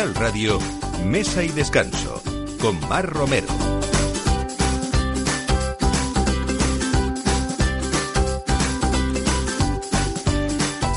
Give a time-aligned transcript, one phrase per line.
[0.00, 0.58] Capital Radio,
[1.04, 2.22] Mesa y Descanso,
[2.58, 3.48] con Mar Romero.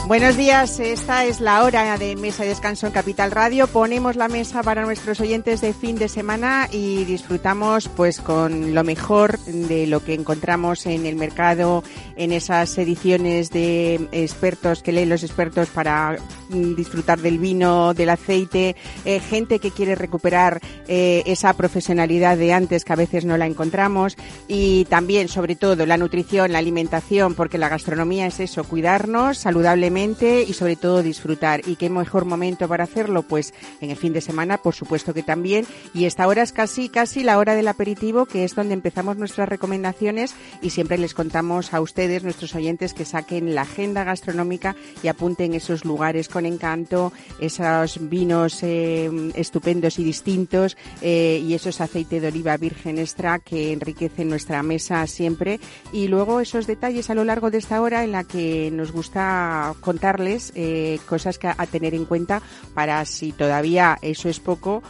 [0.08, 3.68] Buenos días, esta es la hora de mesa y descanso en Capital Radio.
[3.68, 8.84] Ponemos la mesa para nuestros oyentes de fin de semana y disfrutamos pues con lo
[8.84, 11.84] mejor de lo que encontramos en el mercado,
[12.16, 16.18] en esas ediciones de expertos que leen los expertos para
[16.54, 18.76] disfrutar del vino, del aceite,
[19.06, 23.46] eh, gente que quiere recuperar eh, esa profesionalidad de antes que a veces no la
[23.46, 24.16] encontramos
[24.48, 30.44] y también sobre todo la nutrición, la alimentación, porque la gastronomía es eso, cuidarnos saludablemente
[30.44, 31.62] y sobre todo disfrutar.
[31.68, 33.24] ¿Y qué mejor momento para hacerlo?
[33.24, 35.66] Pues en el fin de semana, por supuesto que también.
[35.94, 39.50] Y esta hora es casi, casi la hora del aperitivo, que es donde empezamos nuestras
[39.50, 45.08] recomendaciones y siempre les contamos a ustedes, nuestros oyentes, que saquen la agenda gastronómica y
[45.08, 52.20] apunten esos lugares con encanto, esos vinos eh, estupendos y distintos eh, y esos aceite
[52.20, 55.60] de oliva virgen extra que enriquecen nuestra mesa siempre.
[55.92, 59.74] Y luego esos detalles a lo largo de esta hora en la que nos gusta
[59.82, 62.42] contarles eh, cosas que a, tener en cuenta
[62.74, 64.84] para si todavía eso es poco,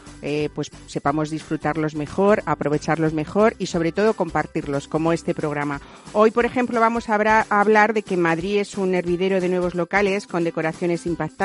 [0.54, 5.81] pues sepamos disfrutarlos mejor, aprovecharlos mejor y sobre todo compartirlos, como este programa.
[6.14, 10.28] Hoy, por ejemplo, vamos a, hablar de que Madrid es un hervidero de nuevos locales
[10.28, 11.43] con decoraciones impactantes,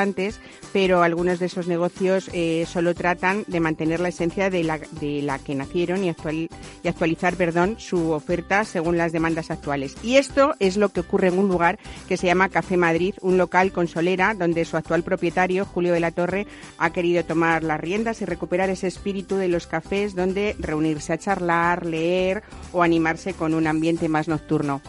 [0.71, 5.21] pero algunos de esos negocios eh, solo tratan de mantener la esencia de la, de
[5.21, 6.49] la que nacieron y, actual,
[6.83, 7.35] y actualizar
[7.77, 9.95] su oferta según las demandas actuales.
[10.03, 13.37] Y esto es lo que ocurre en un lugar que se llama Café Madrid, un
[13.37, 17.79] local con solera donde su actual propietario, Julio de la Torre, ha querido tomar las
[17.79, 23.33] riendas y recuperar ese espíritu de los cafés donde reunirse a charlar, leer o animarse
[23.33, 24.81] con un ambiente más nocturno.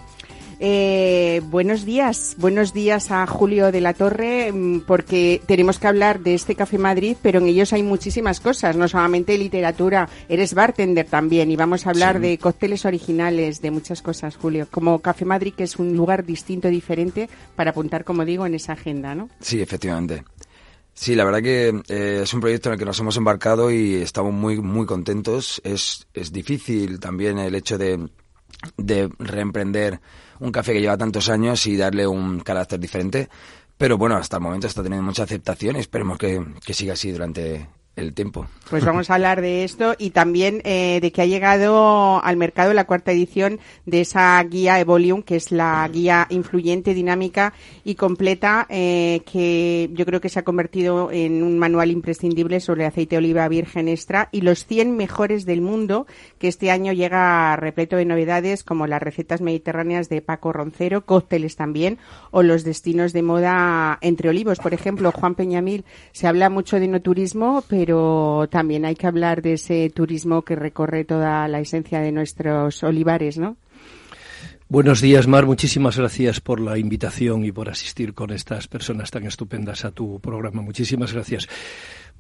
[0.62, 6.20] Eh, buenos días, buenos días a Julio de la Torre, mm, porque tenemos que hablar
[6.20, 11.06] de este Café Madrid, pero en ellos hay muchísimas cosas, no solamente literatura, eres bartender
[11.06, 15.54] también y vamos a hablar de cócteles originales, de muchas cosas, Julio, como Café Madrid,
[15.56, 19.30] que es un lugar distinto, diferente, para apuntar, como digo, en esa agenda, ¿no?
[19.40, 20.24] Sí, efectivamente.
[20.92, 23.94] Sí, la verdad que eh, es un proyecto en el que nos hemos embarcado y
[23.94, 25.62] estamos muy, muy contentos.
[25.64, 28.10] Es, es difícil también el hecho de,
[28.76, 30.00] de reemprender
[30.38, 33.28] un café que lleva tantos años y darle un carácter diferente.
[33.76, 37.12] Pero bueno, hasta el momento está teniendo mucha aceptación y esperemos que, que siga así
[37.12, 38.46] durante el tiempo.
[38.70, 42.72] Pues vamos a hablar de esto y también eh, de que ha llegado al mercado
[42.72, 47.52] la cuarta edición de esa guía Evolium, que es la guía influyente, dinámica
[47.84, 52.86] y completa, eh, que yo creo que se ha convertido en un manual imprescindible sobre
[52.86, 56.06] aceite de oliva virgen extra y los 100 mejores del mundo,
[56.38, 61.56] que este año llega repleto de novedades como las recetas mediterráneas de Paco Roncero, cócteles
[61.56, 61.98] también,
[62.30, 64.60] o los destinos de moda entre olivos.
[64.60, 69.08] Por ejemplo, Juan Peñamil, se habla mucho de no turismo, pero pero también hay que
[69.08, 73.56] hablar de ese turismo que recorre toda la esencia de nuestros olivares, ¿no?
[74.68, 75.44] Buenos días, Mar.
[75.44, 80.20] Muchísimas gracias por la invitación y por asistir con estas personas tan estupendas a tu
[80.20, 80.62] programa.
[80.62, 81.48] Muchísimas gracias.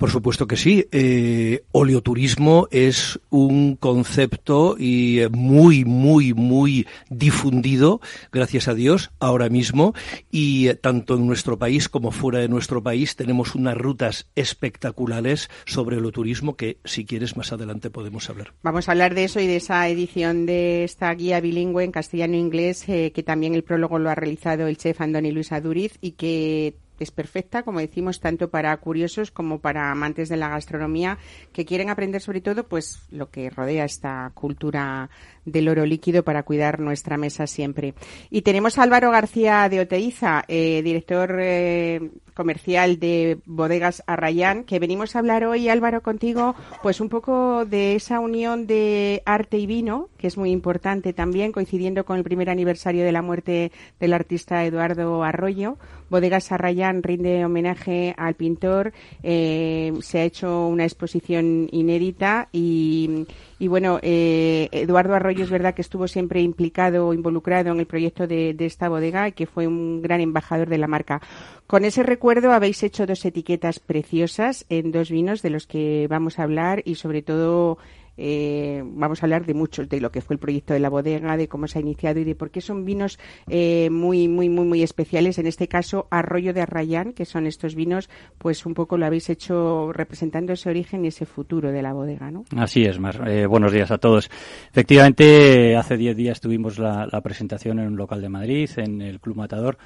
[0.00, 0.86] Por supuesto que sí.
[0.92, 8.00] Eh, oleoturismo es un concepto y eh, muy, muy, muy difundido,
[8.32, 9.92] gracias a Dios, ahora mismo.
[10.30, 15.50] Y eh, tanto en nuestro país como fuera de nuestro país tenemos unas rutas espectaculares
[15.66, 18.54] sobre oleoturismo que, si quieres, más adelante podemos hablar.
[18.62, 22.36] Vamos a hablar de eso y de esa edición de esta guía bilingüe en castellano
[22.36, 26.12] e inglés, que también el prólogo lo ha realizado el chef Andoni Luis Aduriz y
[26.12, 31.18] que es perfecta, como decimos, tanto para curiosos como para amantes de la gastronomía
[31.52, 35.10] que quieren aprender sobre todo pues lo que rodea esta cultura
[35.44, 37.94] del oro líquido para cuidar nuestra mesa siempre.
[38.30, 44.78] Y tenemos a Álvaro García de Oteiza, eh, director eh, comercial de Bodegas Arrayán, que
[44.78, 49.66] venimos a hablar hoy, Álvaro, contigo, pues un poco de esa unión de arte y
[49.66, 54.12] vino, que es muy importante también, coincidiendo con el primer aniversario de la muerte del
[54.12, 55.76] artista Eduardo Arroyo.
[56.08, 58.92] Bodegas Arrayán rinde homenaje al pintor,
[59.22, 63.26] eh, se ha hecho una exposición inédita y,
[63.60, 67.86] y bueno, eh, Eduardo Arroyo es verdad que estuvo siempre implicado o involucrado en el
[67.86, 71.20] proyecto de, de esta bodega y que fue un gran embajador de la marca.
[71.66, 76.38] Con ese recuerdo habéis hecho dos etiquetas preciosas en dos vinos de los que vamos
[76.38, 77.76] a hablar y sobre todo
[78.16, 81.36] eh, vamos a hablar de muchos, de lo que fue el proyecto de la bodega,
[81.36, 83.18] de cómo se ha iniciado y de por qué son vinos
[83.48, 85.38] eh, muy, muy, muy, muy especiales.
[85.38, 89.30] En este caso, Arroyo de Arrayán, que son estos vinos, pues un poco lo habéis
[89.30, 92.44] hecho representando ese origen y ese futuro de la bodega, ¿no?
[92.56, 93.26] Así es, Mar.
[93.28, 94.30] Eh, buenos días a todos.
[94.70, 99.36] Efectivamente, hace diez días tuvimos la, presentación en un local de Madrid, en el Club
[99.36, 99.78] Matador,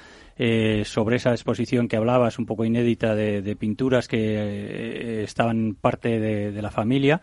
[0.85, 6.71] sobre esa exposición que hablabas, un poco inédita de, pinturas que estaban parte de la
[6.71, 7.21] familia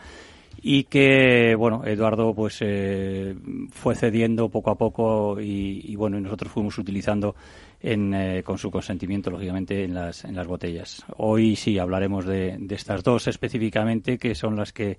[0.60, 3.34] y que bueno Eduardo pues eh,
[3.70, 7.34] fue cediendo poco a poco y, bueno nosotros fuimos utilizando
[7.80, 11.04] en, eh, con su consentimiento lógicamente en las en las botellas.
[11.16, 14.98] Hoy sí hablaremos de, de estas dos específicamente que son las que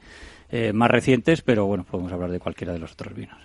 [0.49, 3.37] eh, más recientes pero bueno podemos hablar de cualquiera de los otros vinos.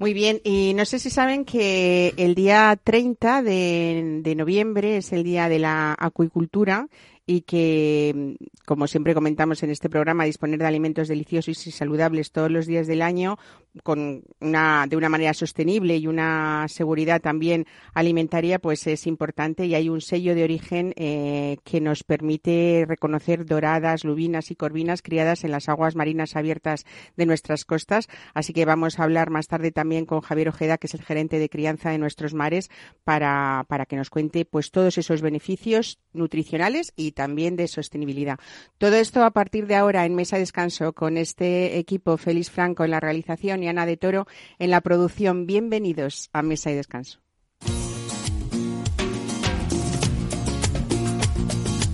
[0.00, 5.12] Muy bien, y no sé si saben que el día 30 de, de noviembre es
[5.12, 6.86] el día de la acuicultura
[7.30, 12.50] y que, como siempre comentamos en este programa, disponer de alimentos deliciosos y saludables todos
[12.50, 13.36] los días del año
[13.82, 19.74] con una, de una manera sostenible y una seguridad también alimentaria, pues es importante y
[19.74, 25.44] hay un sello de origen eh, que nos permite reconocer doradas, lubinas y corvinas criadas
[25.44, 26.86] en las aguas marinas abiertas
[27.18, 28.08] de nuestras costas.
[28.32, 31.38] Así que vamos a hablar más tarde también con Javier Ojeda, que es el gerente
[31.38, 32.70] de crianza de nuestros mares,
[33.04, 38.38] para, para que nos cuente pues todos esos beneficios nutricionales y también de sostenibilidad.
[38.78, 42.92] Todo esto a partir de ahora en Mesa Descanso con este equipo Félix Franco en
[42.92, 44.28] la realización y Ana de Toro
[44.60, 45.44] en la producción.
[45.44, 47.18] Bienvenidos a Mesa y Descanso.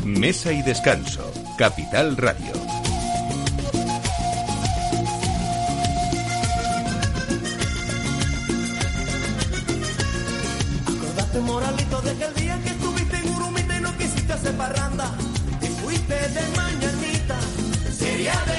[0.05, 2.53] Mesa y Descanso, Capital Radio.
[10.87, 12.54] Acordate, moralito, de que el día
[14.45, 15.11] hacer parranda
[15.81, 17.37] fuiste de mañanita,
[17.91, 18.54] sería de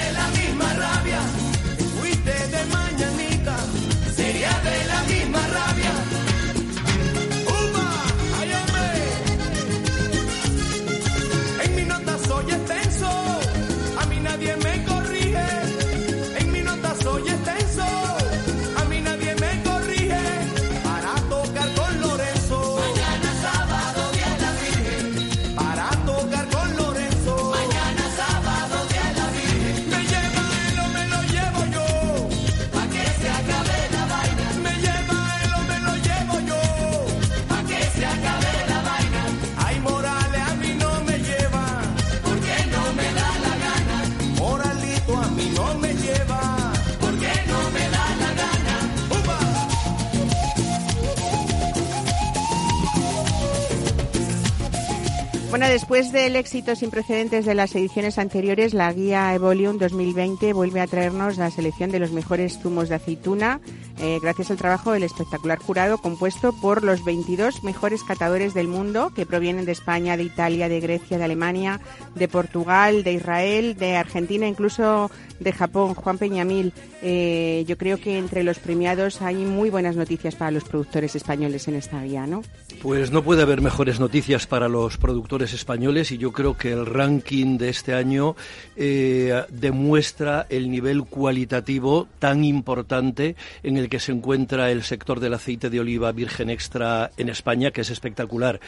[55.76, 60.86] después del éxito sin precedentes de las ediciones anteriores, la guía Evolium 2020 vuelve a
[60.86, 63.60] traernos la selección de los mejores zumos de aceituna,
[63.98, 69.10] eh, gracias al trabajo del espectacular jurado compuesto por los 22 mejores catadores del mundo
[69.14, 71.80] que provienen de España, de Italia, de Grecia, de Alemania,
[72.14, 75.10] de Portugal, de Israel, de Argentina, incluso
[75.40, 75.94] de Japón.
[75.94, 76.72] Juan Peñamil,
[77.02, 81.68] eh, yo creo que entre los premiados hay muy buenas noticias para los productores españoles
[81.68, 82.42] en esta guía, ¿no?
[82.82, 86.86] Pues no puede haber mejores noticias para los productores españoles y yo creo que el
[86.86, 88.36] ranking de este año
[88.76, 95.34] eh, demuestra el nivel cualitativo tan importante en el que se encuentra el sector del
[95.34, 98.60] aceite de oliva virgen extra en España, que es espectacular.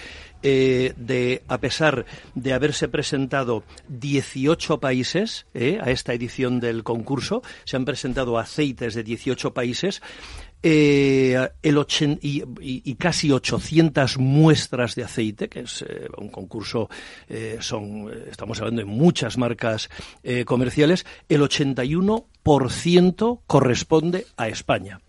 [0.42, 7.42] Eh, de, a pesar de haberse presentado 18 países eh, a esta edición del concurso,
[7.64, 10.00] se han presentado aceites de 18 países,
[10.62, 15.84] eh, el ochen- y, casi 800 muestras de aceite, que es
[16.16, 16.88] un concurso,
[17.60, 19.88] son, estamos hablando de muchas marcas
[20.46, 25.00] comerciales, el 81% corresponde a España.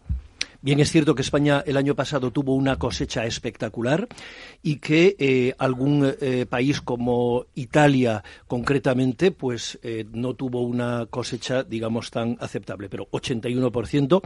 [0.61, 4.09] Bien, es cierto que España el año pasado tuvo una cosecha espectacular
[4.61, 11.63] y que eh, algún eh, país como Italia, concretamente, pues eh, no tuvo una cosecha,
[11.63, 12.89] digamos, tan aceptable.
[12.89, 14.21] Pero 81%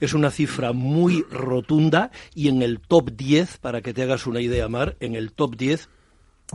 [0.00, 4.40] es una cifra muy rotunda y en el top 10, para que te hagas una
[4.40, 5.90] idea, Mar, en el top 10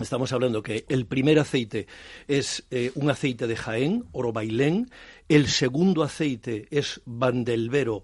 [0.01, 1.85] Estamos hablando que el primer aceite
[2.27, 2.65] es
[2.95, 4.89] un aceite de Jaén, Oro Bailén.
[5.29, 8.03] El segundo aceite es Vandelvero,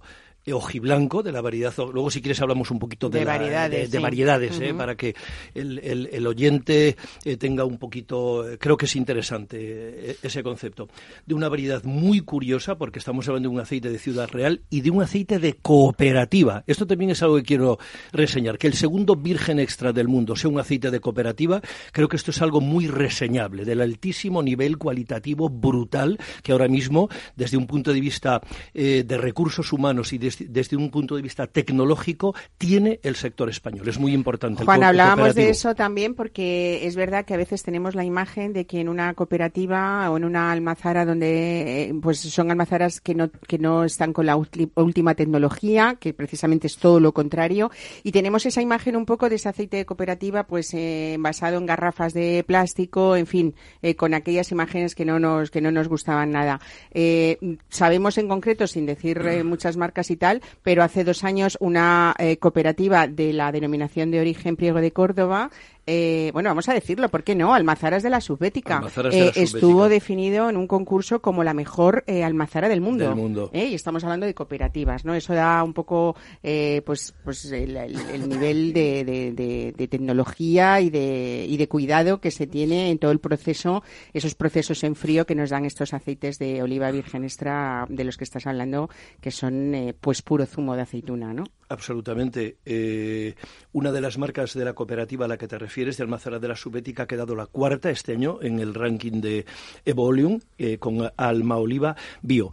[0.51, 1.73] ojiblanco, de la variedad.
[1.77, 4.01] Luego, si quieres, hablamos un poquito de, De la- variedades, de, de sí.
[4.03, 5.15] variedades, eh, para que
[5.53, 8.49] el, el- el oyente eh, tenga un poquito.
[8.49, 10.87] eh, creo que es interesante eh, ese concepto.
[11.25, 14.81] De una variedad muy curiosa, porque estamos hablando de un aceite de Ciudad Real y
[14.81, 16.63] de un aceite de cooperativa.
[16.67, 17.77] Esto también es algo que quiero
[18.11, 18.57] reseñar.
[18.57, 22.31] Que el segundo virgen extra del mundo sea un aceite de cooperativa, creo que esto
[22.31, 27.93] es algo muy reseñable, del altísimo nivel cualitativo brutal que ahora mismo, desde un punto
[27.93, 28.41] de vista
[28.73, 33.49] eh, de recursos humanos y desde, desde un punto de vista tecnológico, tiene el sector
[33.49, 33.87] español.
[33.87, 34.61] Es muy importante.
[34.61, 38.03] el Juan, co- hablábamos de eso también porque es verdad que a veces tenemos la
[38.05, 43.01] imagen de que en una cooperativa o en una almazara donde eh, pues son almazaras
[43.01, 47.71] que no que no están con la última tecnología, que precisamente es todo lo contrario
[48.03, 51.65] y tenemos esa imagen un poco de ese aceite de cooperativa pues eh, basado en
[51.65, 55.87] garrafas de plástico, en fin, eh, con aquellas imágenes que no nos que no nos
[55.87, 56.59] gustaban nada.
[56.91, 57.37] Eh,
[57.69, 60.15] sabemos en concreto sin decir muchas marcas y
[60.63, 65.49] pero hace dos años una eh, cooperativa de la denominación de origen Priego de Córdoba
[65.91, 67.53] eh, bueno, vamos a decirlo, ¿por qué no?
[67.53, 68.77] Almazaras de la Subbética.
[68.77, 69.89] Almazaras de la Eh, estuvo Subbética.
[69.89, 73.05] definido en un concurso como la mejor eh, almazara del mundo.
[73.05, 73.49] Del mundo.
[73.53, 73.65] ¿eh?
[73.65, 75.15] Y estamos hablando de cooperativas, ¿no?
[75.15, 79.87] Eso da un poco, eh, pues, pues el, el- el nivel de, de- de- de
[79.87, 84.83] tecnología y de, y de cuidado que se tiene en todo el proceso, esos procesos
[84.83, 88.45] en frío que nos dan estos aceites de oliva virgen extra de los que estás
[88.45, 88.89] hablando,
[89.21, 91.45] que son, eh, pues, puro zumo de aceituna, ¿no?
[91.69, 92.57] Absolutamente.
[92.65, 93.35] Eh,
[93.73, 96.47] una de las marcas de la cooperativa a la que te refieres, de Almazara de
[96.47, 99.45] la Subética, ha quedado la cuarta este año en el ranking de
[99.85, 102.49] Evolium eh, con Alma Oliva Bio.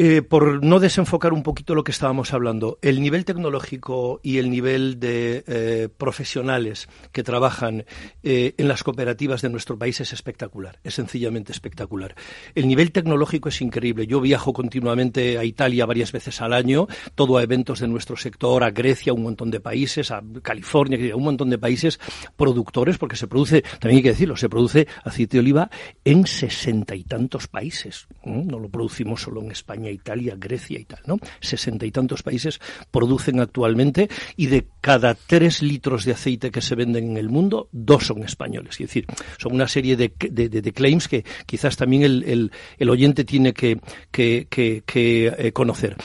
[0.00, 4.48] Eh, por no desenfocar un poquito lo que estábamos hablando, el nivel tecnológico y el
[4.48, 7.84] nivel de eh, profesionales que trabajan
[8.22, 12.14] eh, en las cooperativas de nuestro país es espectacular, es sencillamente espectacular.
[12.54, 14.06] El nivel tecnológico es increíble.
[14.06, 16.86] Yo viajo continuamente a Italia varias veces al año,
[17.16, 21.24] todo a eventos de nuestro sector, a Grecia, un montón de países, a California, un
[21.24, 21.98] montón de países
[22.36, 25.70] productores, porque se produce, también hay que decirlo, se produce aceite de oliva
[26.04, 28.06] en sesenta y tantos países.
[28.24, 31.18] No lo producimos solo en España, Italia, Grecia y tal, ¿no?
[31.40, 36.74] Sesenta y tantos países producen actualmente y de cada tres litros de aceite que se
[36.74, 38.72] venden en el mundo, dos son españoles.
[38.80, 39.06] Es decir,
[39.38, 42.50] son una serie de, de- claims que quizás también el, el-
[42.90, 43.78] oyente tiene que,
[44.10, 45.96] que- que- que, eh, conocer.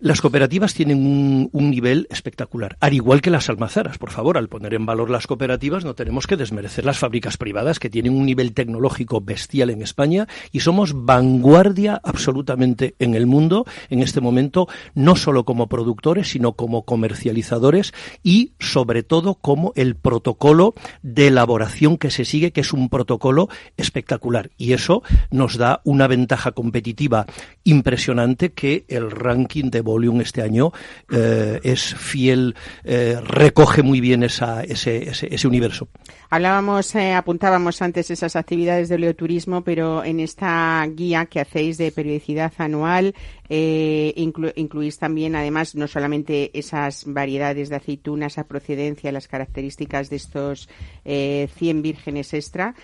[0.00, 3.98] Las cooperativas tienen un, nivel espectacular, al igual que las almazaras.
[3.98, 7.78] Por favor, al poner en valor las cooperativas no tenemos que desmerecer las fábricas privadas
[7.78, 13.66] que tienen un nivel tecnológico bestial en España y somos vanguardia absolutamente en el mundo
[13.90, 19.96] en este momento, no solo como productores, sino como comercializadores y sobre todo como el
[19.96, 24.50] protocolo de elaboración que se sigue, que es un protocolo espectacular.
[24.56, 27.26] Y eso nos da una ventaja competitiva
[27.64, 30.72] impresionante que el ranking de Volume este año
[31.10, 32.54] eh, es fiel,
[32.84, 35.88] eh, recoge muy bien esa, ese, ese, ese universo.
[36.30, 41.90] Hablábamos, eh, apuntábamos antes esas actividades de oleoturismo, pero en esta guía que hacéis de
[41.90, 43.14] periodicidad anual
[43.50, 50.16] inclu- incluís también, además, no solamente esas variedades de aceituna, esa procedencia, las características de
[50.16, 50.68] estos
[51.06, 52.74] eh, 100 vírgenes extra,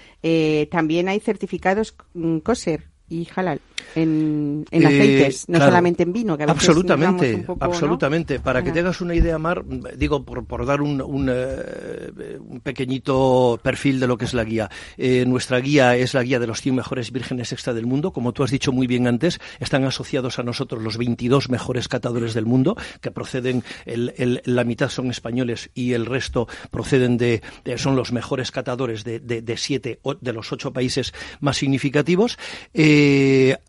[0.71, 3.61] también hay certificados mm, kosher y halal
[3.95, 5.71] en, en Eh, aceites, no claro.
[5.71, 7.71] solamente en vino, que a veces absolutamente, un poco, ¿no?
[7.73, 8.41] absolutamente.
[8.41, 8.75] Para que Ajá.
[8.75, 9.65] te hagas una idea, Mar,
[9.97, 14.45] digo por, por dar un, un, eh, un pequeñito perfil de lo que es la
[14.45, 14.71] guía.
[14.97, 18.13] Eh, nuestra guía es la guía de los 100 mejores vírgenes extra del mundo.
[18.13, 22.35] Como tú has dicho muy bien antes, están asociados a nosotros los 22 mejores catadores
[22.35, 27.43] del mundo, que proceden, el, el- la mitad son españoles y el resto proceden de,
[27.65, 32.39] de- son los mejores catadores de, de, de siete de los ocho países más significativos.
[32.73, 33.04] Eh,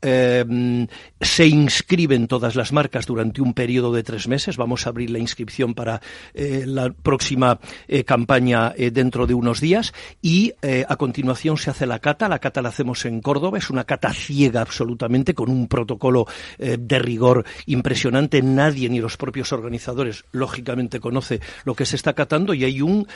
[0.01, 0.87] eh,
[1.19, 4.57] se inscriben todas las marcas durante un periodo de tres meses.
[4.57, 6.01] Vamos a abrir la inscripción para
[6.33, 10.53] eh, la próxima eh, campaña dentro de unos días y
[10.87, 12.29] a continuación se hace la cata.
[12.29, 13.57] La cata la hacemos en Córdoba.
[13.57, 16.27] Es una cata ciega absolutamente con un protocolo
[16.57, 18.41] de rigor impresionante.
[18.41, 23.07] Nadie ni los propios organizadores lógicamente conoce lo que se está catando y hay un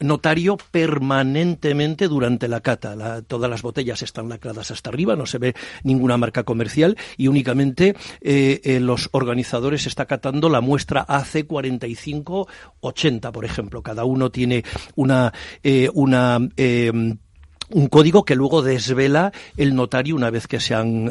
[0.00, 3.22] notario permanentemente durante la cata.
[3.22, 7.94] Todas las botellas están lacradas hasta arriba, no se ve ninguna marca comercial y únicamente
[8.22, 13.82] eh, eh, los organizadores está catando la muestra AC4580, por ejemplo.
[13.82, 15.32] Cada uno tiene una,
[15.62, 21.10] eh, un código que luego desvela el notario una vez que se han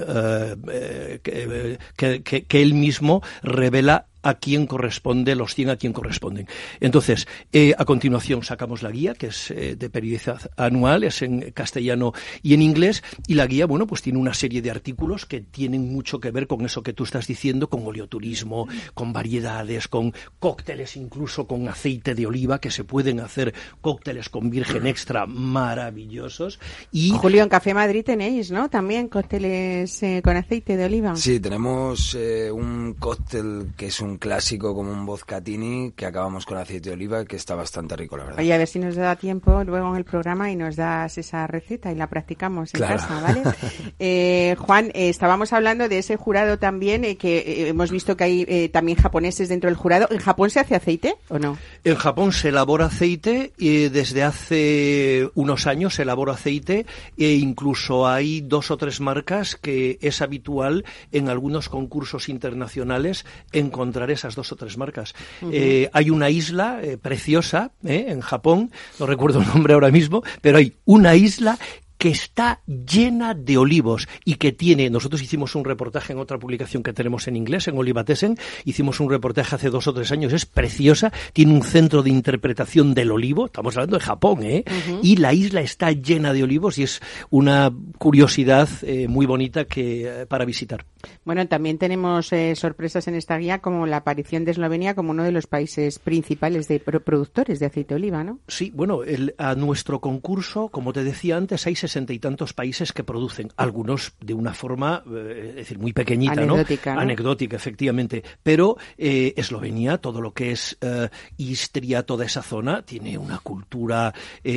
[1.24, 6.48] que- que él mismo revela a quién corresponde, los 100 a quién corresponden.
[6.80, 11.52] Entonces, eh, a continuación sacamos la guía, que es eh, de periodicidad anual, es en
[11.52, 15.42] castellano y en inglés, y la guía, bueno, pues tiene una serie de artículos que
[15.42, 20.12] tienen mucho que ver con eso que tú estás diciendo, con oleoturismo, con variedades, con
[20.40, 26.60] cócteles, incluso con aceite de oliva, que se pueden hacer cócteles con virgen extra maravillosos.
[26.92, 28.72] Y Julio, en Café Madrid tenéis, ¿no?
[28.72, 31.16] También cócteles eh, con aceite de oliva.
[31.16, 36.58] Sí, tenemos eh, un cóctel que es un clásico como un vodkatini que acabamos con
[36.58, 38.40] aceite de oliva que está bastante rico, la verdad.
[38.40, 41.48] Oye, a ver si nos da tiempo luego en el programa y nos das esa
[41.48, 42.98] receta y la practicamos en Claro.
[42.98, 43.42] casa, ¿vale?
[44.00, 48.24] Eh, Juan, eh, estábamos hablando de ese jurado también, eh, que eh, hemos visto que
[48.24, 50.08] hay eh, también japoneses dentro del jurado.
[50.12, 51.58] ¿En Japón se hace aceite o no?
[51.84, 56.86] En Japón se elabora aceite y desde hace unos años se elabora aceite
[57.18, 64.05] e incluso hay dos o tres marcas que es habitual en algunos concursos internacionales encontrar
[64.12, 65.14] esas dos o tres marcas.
[65.52, 70.24] Eh, hay una isla eh, preciosa eh, en Japón, no recuerdo el nombre ahora mismo,
[70.42, 71.58] pero hay una isla
[71.98, 76.84] que está llena de olivos y que tiene, nosotros hicimos un reportaje en otra publicación
[76.84, 80.46] que tenemos en inglés, en Olivatesen, hicimos un reportaje hace dos o tres años, es
[80.46, 84.64] preciosa, tiene un centro de interpretación del olivo, estamos hablando de Japón, ¿eh?
[85.02, 90.22] Y la isla está llena de olivos y es una curiosidad eh, muy bonita que
[90.22, 90.86] eh, para visitar.
[91.24, 95.24] Bueno, también tenemos eh, sorpresas en esta guía, como la aparición de Eslovenia como uno
[95.24, 98.40] de los países principales de pro- productores de aceite de oliva, ¿no?
[98.48, 102.92] Sí, bueno, el- a nuestro concurso, como te decía antes, hay sesenta y tantos países
[102.94, 107.02] que producen, algunos de una forma, eh, es decir, muy pequeñita, Anecdótica, ¿no?
[107.02, 108.24] Anecdótica, efectivamente.
[108.44, 114.14] Pero eh, Eslovenia, todo lo que es eh, Istria, toda esa zona, tiene una cultura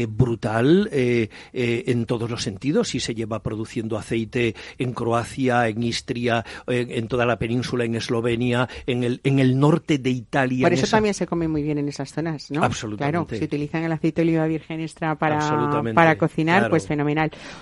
[0.09, 6.91] brutal en todos los sentidos y se lleva produciendo aceite en Croacia, en Istria, en,
[6.91, 10.67] en toda la península, en Eslovenia, en el, en el norte de Italia.
[10.67, 12.63] Por eso esa- también se come muy bien en esas zonas, ¿no?
[12.63, 13.27] Absolutamente.
[13.27, 15.39] Claro, si utilizan el aceite de oliva virgen extra para,
[15.95, 16.71] para cocinar, claro.
[16.71, 17.18] pues fenomenal.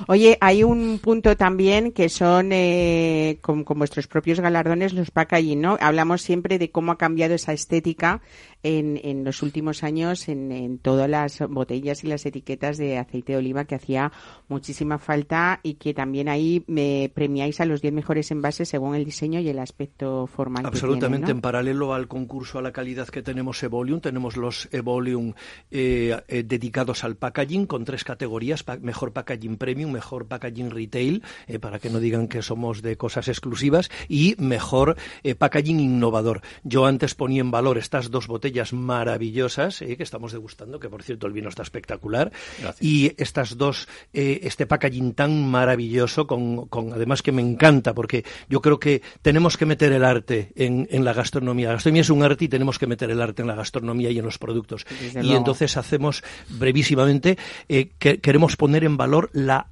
[0.06, 5.78] Oye, hay un punto también que son eh, con, vuestros propios galardones los packaging, ¿no?
[5.80, 8.20] Hablamos siempre de cómo ha cambiado esa estética
[8.66, 13.32] en, en los últimos años en, en todas las botellas y las etiquetas de aceite
[13.32, 14.10] de oliva que hacía
[14.48, 19.04] muchísima falta y que también ahí me premiáis a los 10 mejores envases según el
[19.04, 23.22] diseño y el aspecto formal que Absolutamente, en paralelo al concurso a la calidad que
[23.22, 25.34] tenemos Evolium, tenemos los Evolium
[25.70, 31.22] eh, eh, dedicados al packaging con tres categorías, pa- mejor packaging premium, mejor packaging retail,
[31.46, 36.40] eh, para que no digan que somos de cosas exclusivas, y mejor eh, packaging innovador.
[36.64, 41.02] Yo antes ponía en valor estas dos botellas maravillosas eh, que estamos degustando, que por
[41.02, 42.32] cierto el vino está espectacular,
[42.80, 48.24] y estas dos, eh, este packaging tan maravilloso, con, con además que me encanta, porque
[48.48, 51.68] yo creo que tenemos que meter el arte en, en la gastronomía.
[51.68, 54.18] La gastronomía es un arte y tenemos que meter el arte en la gastronomía y
[54.18, 54.86] en los productos.
[55.00, 55.38] Desde y luego.
[55.38, 59.68] entonces hacemos brevísimamente, eh, que queremos poner en valor la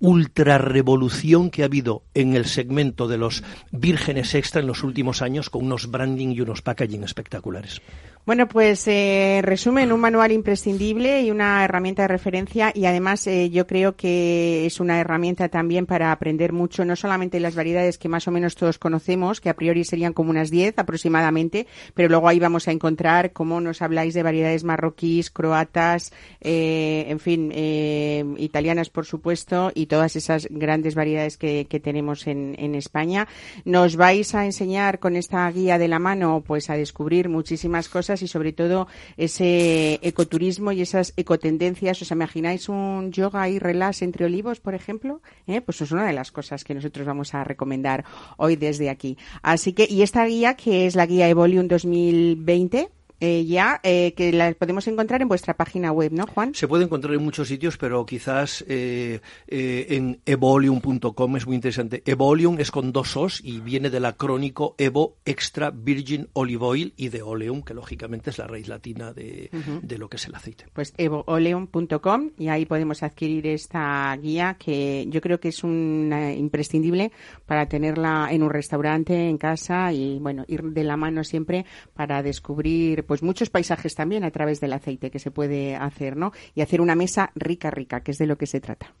[0.00, 5.22] ultra revolución que ha habido en el segmento de los vírgenes extra en los últimos
[5.22, 7.82] años con unos branding y unos packaging espectaculares.
[8.28, 13.48] Bueno, pues eh, resumen, un manual imprescindible y una herramienta de referencia y además eh,
[13.48, 18.10] yo creo que es una herramienta también para aprender mucho, no solamente las variedades que
[18.10, 22.28] más o menos todos conocemos, que a priori serían como unas 10 aproximadamente, pero luego
[22.28, 26.12] ahí vamos a encontrar cómo nos habláis de variedades marroquíes, croatas,
[26.42, 32.26] eh, en fin, eh, italianas por supuesto y todas esas grandes variedades que, que tenemos
[32.26, 33.26] en, en España.
[33.64, 38.17] Nos vais a enseñar con esta guía de la mano pues a descubrir muchísimas cosas
[38.22, 42.02] y sobre todo ese ecoturismo y esas ecotendencias.
[42.02, 45.20] ¿Os imagináis un yoga y relax entre olivos, por ejemplo?
[45.46, 45.60] ¿Eh?
[45.60, 48.04] Pues es una de las cosas que nosotros vamos a recomendar
[48.36, 49.16] hoy desde aquí.
[49.42, 54.32] Así que, y esta guía, que es la guía Evolium 2020, eh, ya, eh, que
[54.32, 56.54] la podemos encontrar en vuestra página web, ¿no, Juan?
[56.54, 62.02] Se puede encontrar en muchos sitios, pero quizás eh, eh, en evolium.com es muy interesante.
[62.06, 67.08] Evolium es con dos os y viene del acrónico Evo Extra Virgin Olive Oil y
[67.08, 69.50] de Oleum, que lógicamente es la raíz latina de,
[69.82, 70.66] de lo que es el aceite.
[70.72, 77.12] pues evooleum.com y ahí podemos adquirir esta guía que yo creo que es una imprescindible
[77.46, 82.22] para tenerla en un restaurante, en casa y bueno, ir de la mano siempre para
[82.22, 86.30] descubrir pues muchos paisajes también a través del aceite que se puede hacer, ¿no?
[86.54, 88.94] Y hacer una mesa rica, rica, que es de lo que se trata.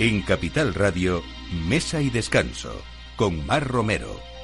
[0.00, 1.22] En Capital Radio,
[1.68, 2.82] Mesa y Descanso,
[3.16, 4.37] con Mar Romero.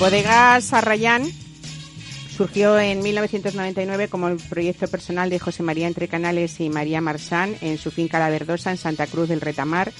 [0.00, 1.30] Bodegas Arrayán
[2.34, 7.54] surgió en 1999 como el proyecto personal de José María Entre Canales y María Marsán
[7.60, 9.92] en su finca La Verdosa en Santa Cruz del Retamar.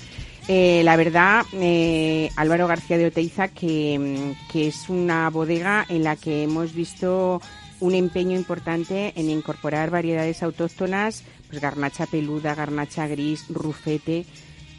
[0.49, 6.17] Eh, la verdad, eh, Álvaro García de Oteiza, que, que es una bodega en la
[6.17, 7.43] que hemos visto
[7.79, 14.25] un empeño importante en incorporar variedades autóctonas, pues garnacha peluda, garnacha gris, rufete,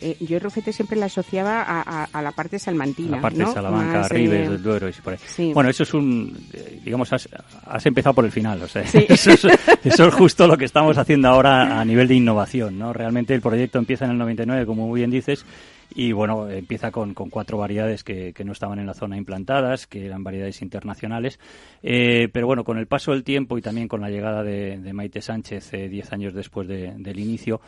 [0.02, 3.18] eh, yo el rufete siempre la asociaba a, a, a la parte salmantina.
[3.18, 3.48] La parte ¿no?
[3.50, 5.20] de Salamanca, Más, Ribes, eh, Duero y por ahí.
[5.26, 5.52] sí.
[5.54, 7.30] Bueno, eso es un, eh, digamos, has,
[7.66, 9.06] has empezado por el final, o sea, Sí.
[9.10, 9.46] eso, es,
[9.84, 12.94] eso es justo lo que estamos haciendo ahora a nivel de innovación, ¿no?
[12.94, 15.46] Realmente el proyecto empieza en el 99, como muy bien dices,
[15.94, 19.88] y bueno, empieza con, con cuatro variedades que, que no estaban en la zona implantadas,
[19.88, 21.38] que eran variedades internacionales,
[21.84, 24.94] eh, pero bueno, con el paso del tiempo y también con la llegada de, de
[24.94, 27.60] Maite Sánchez eh, diez años después de- del inicio,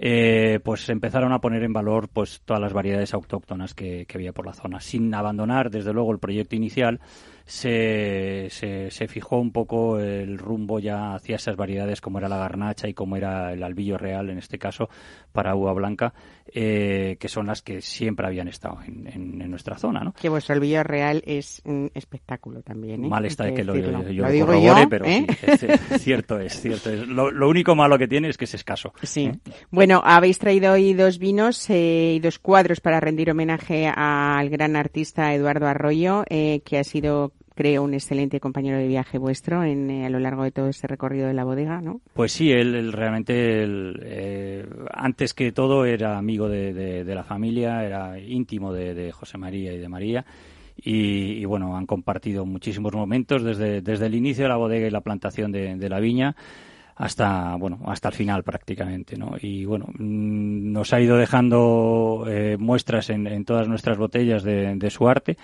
[0.00, 4.32] eh, pues empezaron a poner en valor pues todas las variedades autóctonas que, que había
[4.32, 7.00] por la zona, sin abandonar desde luego el proyecto inicial.
[7.44, 12.36] Se, se, se fijó un poco el rumbo ya hacia esas variedades como era la
[12.36, 14.90] garnacha y como era el albillo real en este caso
[15.32, 16.12] para uva blanca,
[16.54, 20.12] eh, que son las que siempre habían estado en, en- en nuestra zona, ¿no?
[20.14, 23.04] Que vuestro albillo real es un espectáculo también.
[23.04, 23.08] ¿eh?
[23.08, 25.26] Mal está de que lo, yo, yo Lo digo corrobore, yo, pero ¿eh?
[25.28, 27.06] sí, es, es cierto es, cierto es.
[27.06, 28.92] Lo, lo único malo que tiene es que es escaso.
[29.02, 29.26] Sí.
[29.26, 29.38] ¿eh?
[29.70, 35.34] Bueno, habéis traído hoy dos vinos y dos cuadros para rendir homenaje al gran artista
[35.34, 40.10] Eduardo Arroyo, que ha sido, creo, un excelente compañero de viaje vuestro en, eh, a
[40.10, 42.00] lo largo de todo este recorrido de la bodega, ¿no?
[42.14, 48.16] Pues sí, él, realmente, eh, antes que todo, era amigo de, de- la familia, era
[48.20, 50.24] íntimo de, José María y de María.
[50.76, 54.90] Y, y, bueno, han compartido muchísimos momentos desde, desde el inicio de la bodega y
[54.90, 56.36] la plantación de la viña
[56.98, 62.56] hasta bueno hasta el final prácticamente no y bueno mm, nos ha ido dejando eh,
[62.58, 65.38] muestras en, en todas nuestras botellas de, de su arte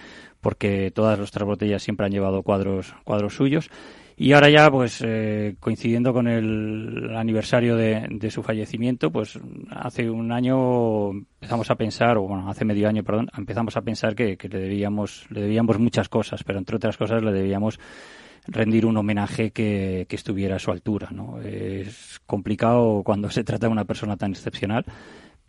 [0.44, 3.70] porque todas nuestras botellas siempre han llevado cuadros cuadros suyos.
[4.16, 9.40] Y ahora ya, pues eh, coincidiendo con el aniversario de, de su fallecimiento, pues
[9.70, 14.14] hace un año empezamos a pensar, o bueno, hace medio año, perdón, empezamos a pensar
[14.14, 17.80] que, que le debíamos, le debíamos muchas cosas, pero entre otras cosas le debíamos
[18.46, 21.40] rendir un homenaje que, que estuviera a su altura, ¿no?
[21.40, 24.84] Es complicado cuando se trata de una persona tan excepcional.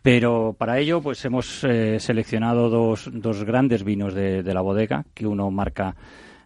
[0.02, 5.04] Pero para ello, pues hemos eh, seleccionado dos, dos grandes vinos de, de la bodega,
[5.14, 5.96] que uno marca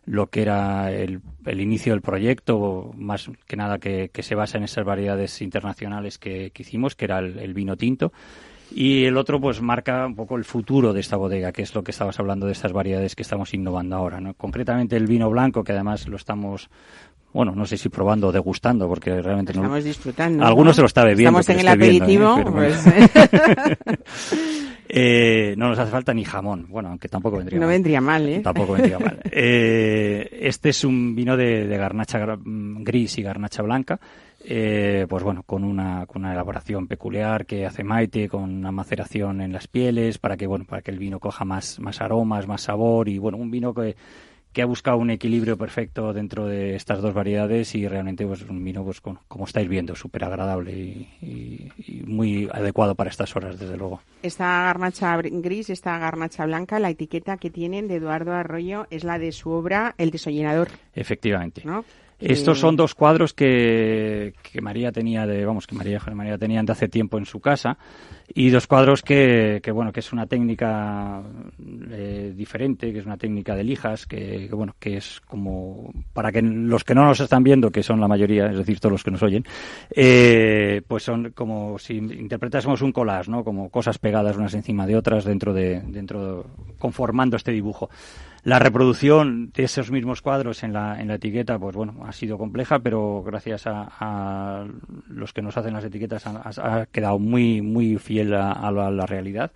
[0.07, 4.57] lo que era el, el inicio del proyecto, más que nada que, que se basa
[4.57, 8.13] en esas variedades internacionales que, que hicimos, que era el, el vino tinto.
[8.73, 11.83] Y el otro, pues, marca un poco el futuro de esta bodega, que es lo
[11.83, 14.35] que estabas hablando de estas variedades que estamos innovando ahora, ¿no?
[14.35, 16.71] Concretamente el vino blanco, que además lo estamos,
[17.33, 19.63] bueno, no sé si probando o degustando, porque realmente no...
[19.63, 20.45] Estamos disfrutando.
[20.45, 20.75] Alguno ¿no?
[20.75, 21.41] se lo está bebiendo.
[21.41, 22.39] Estamos en el viendo, ¿eh?
[22.39, 22.53] aperitivo.
[22.53, 22.85] Pues,
[24.93, 26.67] Eh, no nos hace falta ni jamón.
[26.69, 27.73] Bueno, aunque tampoco vendría no mal.
[27.73, 28.41] vendría mal, ¿eh?
[28.41, 29.21] Tampoco vendría mal.
[29.33, 34.01] Eh, este es un vino de, de garnacha mm, gris y garnacha blanca.
[34.43, 39.41] Eh, pues bueno, con una, con una elaboración peculiar que hace Maite, con una maceración
[39.41, 42.63] en las pieles, para que, bueno, para que el vino coja más, más aromas, más
[42.63, 43.97] sabor, y bueno, un vino que,
[44.53, 48.65] que ha buscado un equilibrio perfecto dentro de estas dos variedades y realmente pues un
[48.65, 53.37] vino pues con- como estáis viendo súper agradable y, y- y muy adecuado para estas
[53.37, 54.01] horas desde luego.
[54.23, 59.19] Esta garnacha gris, esta garnacha blanca, la etiqueta que tienen de Eduardo Arroyo es la
[59.21, 61.63] de su obra El desollinador, efectivamente.
[61.65, 61.85] ¿no?
[62.21, 66.67] Estos son dos cuadros que, que María tenía de, vamos, que María José María tenían
[66.67, 67.79] de hace tiempo en su casa
[68.33, 71.23] y dos cuadros que, que bueno, que es una técnica
[71.91, 76.31] eh, diferente, que es una técnica de lijas, que, que, bueno, que es como para
[76.31, 79.05] que los que no nos están viendo, que son la mayoría, es decir, todos los
[79.05, 79.45] que nos oyen,
[79.91, 83.43] eh, pues son como si interpretásemos un collage, ¿no?
[83.43, 86.47] Como cosas pegadas unas encima de otras dentro de, dentro,
[86.79, 87.91] conformando este dibujo.
[88.43, 92.39] La reproducción de esos mismos cuadros en la, en la etiqueta, pues bueno, ha sido
[92.39, 94.67] compleja, pero gracias a,
[95.09, 99.53] los que nos hacen las etiquetas ha, quedado muy, muy fiel a la realidad.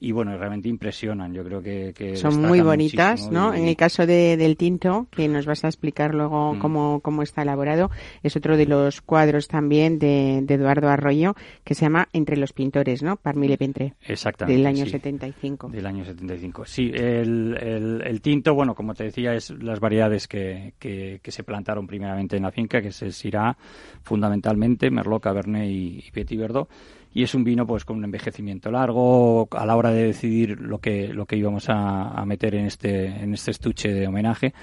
[0.00, 1.32] Y bueno, realmente impresionan.
[1.32, 3.54] Yo creo que, que Son muy bonitas, ¿no?
[3.54, 6.58] y- En el caso de, del tinto, que nos vas a explicar luego Mm.
[6.58, 7.90] cómo, cómo está elaborado,
[8.24, 12.52] es otro de los cuadros también de, de Eduardo Arroyo, que se llama Entre los
[12.52, 13.16] pintores, ¿no?
[13.16, 14.56] Parmi Pentre, Exactamente.
[14.58, 14.90] del año sí.
[14.92, 15.68] 75.
[15.68, 16.64] Del año 75.
[16.64, 21.30] Sí, el, el, el tinto, bueno, como te decía, es las variedades que, que, que
[21.30, 23.56] se plantaron primeramente en la finca, que es el Syrah,
[24.02, 26.68] fundamentalmente, Merlot, Cabernet y, y Petit Verdot.
[27.14, 30.78] Y es un vino pues con un envejecimiento largo a la hora de decidir lo
[30.78, 34.54] que, lo que íbamos a, a meter en este, en este estuche de homenaje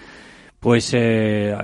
[0.60, 1.56] pues eh,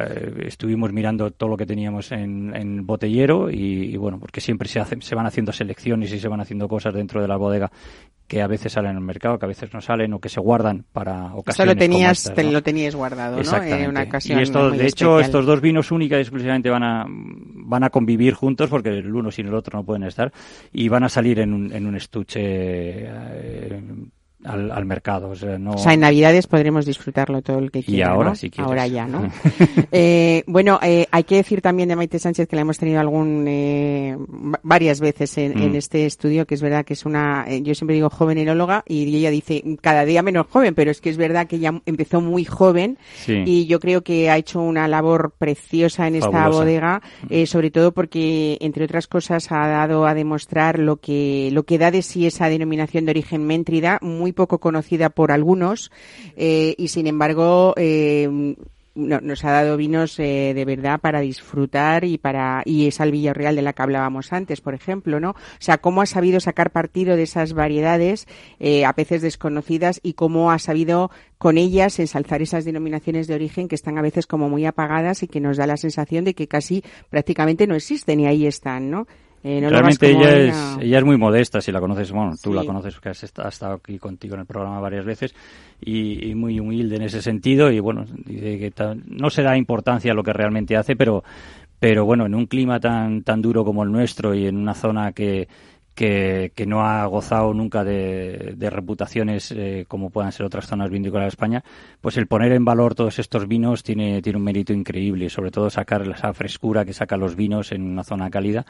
[0.46, 4.80] estuvimos mirando todo lo que teníamos en, en botellero y, y, bueno, porque siempre se,
[4.80, 7.72] hacen, se van haciendo selecciones y se van haciendo cosas dentro de la bodega
[8.28, 10.86] que a veces salen al mercado, que a veces no salen o que se guardan
[10.92, 12.52] para ocasiones lo tenías, como estas, te ¿no?
[12.52, 13.64] lo tenías guardado, ¿no?
[13.64, 16.84] En una ocasión y esto, muy de hecho, estos dos vinos única y exclusivamente van
[16.84, 20.32] a, van a convivir juntos porque el uno sin el otro no pueden estar
[20.74, 23.82] y van a salir en un, en un estuche eh,
[24.46, 25.30] al, al mercado.
[25.30, 25.72] O sea, no...
[25.72, 28.36] O sea, en Navidades podremos disfrutarlo todo el que Y quiera, ahora, ¿no?
[28.36, 28.68] si quieres.
[28.68, 29.30] Ahora ya, ¿no?
[29.92, 33.46] eh, bueno, eh, hay que decir también de Maite Sánchez que la hemos tenido algún
[33.48, 35.62] eh, va- varias veces en, Mm.
[35.64, 38.84] en este estudio, que es verdad que es una, eh, yo siempre digo joven enóloga
[38.88, 42.20] y ella dice cada día menos joven, pero es que es verdad que ella empezó
[42.22, 43.44] muy joven Sí.
[43.46, 47.94] y yo creo que ha hecho una labor preciosa en esta bodega, eh, sobre todo
[47.94, 52.26] porque, entre otras cosas, ha dado a demostrar lo que, lo que da de sí
[52.26, 55.92] esa denominación de origen méntrida, muy poco conocida por algunos,
[56.38, 58.56] eh, y sin embargo, eh,
[58.98, 63.34] no- nos ha dado vinos eh, de verdad para disfrutar y para y esa Alvilla
[63.34, 65.32] Real de la que hablábamos antes, por ejemplo, ¿no?
[65.32, 68.26] O sea, cómo ha sabido sacar partido de esas variedades
[68.62, 73.68] eh, a veces desconocidas y cómo ha sabido con ellas ensalzar esas denominaciones de origen
[73.68, 76.48] que están a veces como muy apagadas y que nos da la sensación de que
[76.48, 79.08] casi prácticamente no existen y ahí están, ¿no?
[79.48, 80.74] Eh, no Realmente ella ella.
[80.74, 82.56] es, ella es muy modesta, si la conoces, bueno, tú Sí.
[82.56, 85.36] la conoces porque has est- ha estado aquí contigo en el programa varias veces
[85.80, 89.56] y, y muy humilde en ese sentido y bueno, dice que ta- no se da
[89.56, 91.24] importancia a lo que realmente hace, pero
[91.80, 95.12] pero bueno, en un clima tan tan duro como el nuestro y en una zona
[95.12, 95.48] que
[95.94, 100.90] que, que no ha gozado nunca de, de reputaciones eh, como puedan ser otras zonas
[100.90, 101.64] vinícolas de España,
[102.02, 105.70] pues el poner en valor todos estos vinos tiene, tiene un mérito increíble sobre todo
[105.70, 108.66] sacar esa frescura que sacan los vinos en una zona cálida,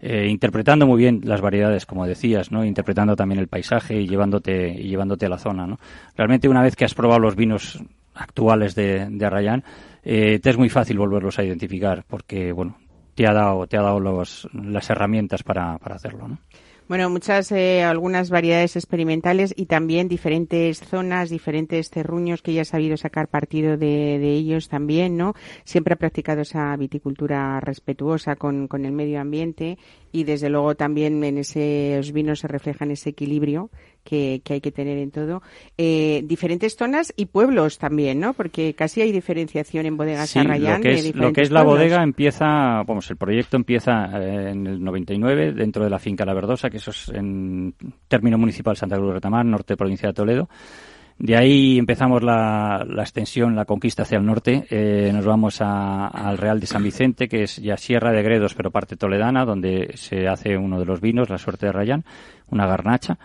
[0.00, 2.64] eh, interpretando muy bien las variedades, como decías, ¿no?
[2.64, 5.66] interpretando también el paisaje y llevándote, y llevándote a la zona.
[5.66, 5.78] ¿no?
[6.16, 7.82] Realmente una vez que has probado los vinos
[8.14, 9.64] actuales de, de Arrayán,
[10.02, 12.76] eh, te es muy fácil volverlos a identificar porque, bueno,
[13.14, 16.38] te ha dado, te ha dado los, las herramientas para, para hacerlo, ¿no?
[16.86, 22.66] Bueno, muchas, eh, algunas variedades experimentales y también diferentes zonas, diferentes terruños que ella ha
[22.66, 25.32] sabido sacar partido de, ellos también, ¿no?
[25.64, 29.78] Siempre ha practicado esa viticultura respetuosa con, con el medio ambiente
[30.12, 33.70] y desde luego también en esos vinos se refleja ese equilibrio
[34.04, 35.42] que, que hay que tener en todo.
[35.78, 38.34] Eh, diferentes zonas y pueblos también, ¿no?
[38.34, 41.50] Porque casi hay diferenciación en bodegas Sí, Arrayán lo que de es, lo que es
[41.50, 41.80] la pueblos.
[41.80, 46.34] bodega empieza, vamos, el proyecto empieza eh, en el 99 dentro de la finca La
[46.34, 47.74] Verdosa, que eso es en
[48.06, 50.48] término municipal Santa Cruz de Retamar, norte de provincia de Toledo.
[51.16, 54.66] De ahí empezamos la, la extensión, la conquista hacia el norte.
[54.68, 58.54] Eh, nos vamos a- al Real de San Vicente, que es ya Sierra de Gredos,
[58.54, 62.04] pero parte toledana, donde se hace uno de los vinos, la suerte de Rayán,
[62.50, 63.16] una garnacha.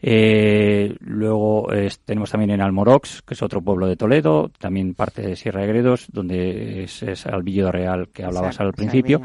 [0.00, 5.22] Eh, luego eh, tenemos también en Almorox, que es otro pueblo de Toledo, también parte
[5.22, 9.20] de Sierra de Gredos, donde es, es Albillo Real que hablabas Exacto, al principio.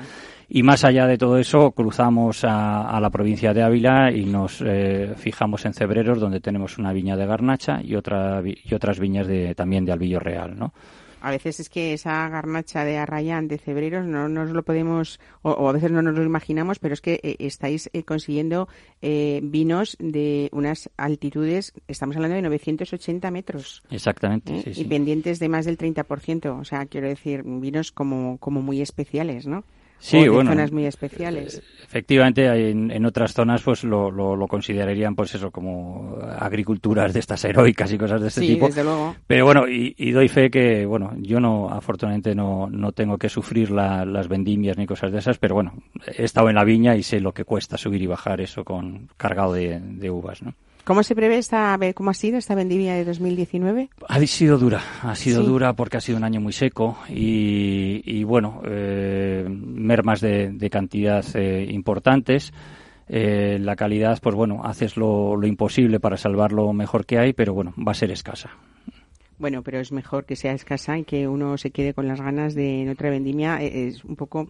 [0.50, 4.62] Y más allá de todo eso, cruzamos a, a la provincia de Ávila y nos
[4.66, 9.28] eh, fijamos en Cebreros, donde tenemos una viña de Garnacha y, otra, y otras viñas
[9.28, 10.74] de, también de Albillo Real, ¿no?
[11.24, 15.52] A veces es que esa garnacha de Arrayán, de Cebreros, no nos lo podemos, o,
[15.52, 18.68] o a veces no nos lo imaginamos, pero es que eh, estáis eh, consiguiendo
[19.02, 23.84] eh, vinos de unas altitudes, estamos hablando de 980 metros.
[23.90, 24.62] Exactamente, ¿eh?
[24.66, 24.84] sí, Y sí.
[24.84, 26.60] pendientes de más del 30%.
[26.60, 29.64] O sea, quiero decir, vinos como, como muy especiales, ¿no?
[30.00, 31.62] Sí, o de bueno, zonas muy especiales.
[31.86, 37.14] Efectivamente, hay en, en otras zonas pues lo, lo, lo considerarían pues eso como agriculturas
[37.14, 38.66] de estas heroicas y cosas de este sí, tipo.
[38.68, 39.16] desde luego.
[39.28, 43.30] Pero bueno, y, y doy fe que, bueno, yo no, afortunadamente no, no tengo que
[43.30, 45.74] sufrir la- las vendimias ni cosas de esas, pero bueno,
[46.18, 49.08] he estado en la viña y sé lo que cuesta subir y bajar eso con
[49.16, 50.54] cargado de, de uvas, ¿no?
[50.86, 53.90] ¿Cómo se prevé esta, cómo ha sido esta vendimia de 2019?
[54.10, 55.48] Ha sido dura, ha sido Sí.
[55.48, 60.70] dura porque ha sido un año muy seco y, y bueno, eh, mermas de, de
[60.70, 62.52] cantidad eh, importantes.
[63.08, 67.32] Eh, la calidad, pues bueno, haces lo, lo imposible para salvar lo mejor que hay,
[67.34, 68.50] pero bueno, va a ser escasa.
[69.40, 72.56] Bueno, pero es mejor que sea escasa y que uno se quede con las ganas
[72.56, 73.62] de en otra vendimia.
[73.62, 74.50] Es un poco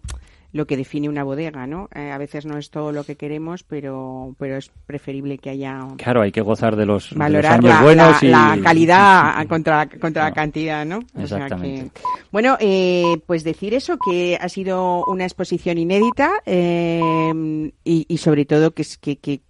[0.54, 1.90] lo que define una bodega, ¿no?
[1.96, 5.80] Eh, a veces no es todo lo que queremos, pero, pero es preferible que haya
[5.98, 8.64] Claro, hay que gozar de los, de los valorar años la, buenos la- y la
[8.64, 11.00] calidad contra, contra la cantidad, ¿no?
[11.16, 11.90] O sea Exactamente.
[11.94, 18.18] que- bueno, eh, pues decir eso, que ha sido una exposición inédita eh, y, y
[18.18, 19.42] sobre todo que, es- que, que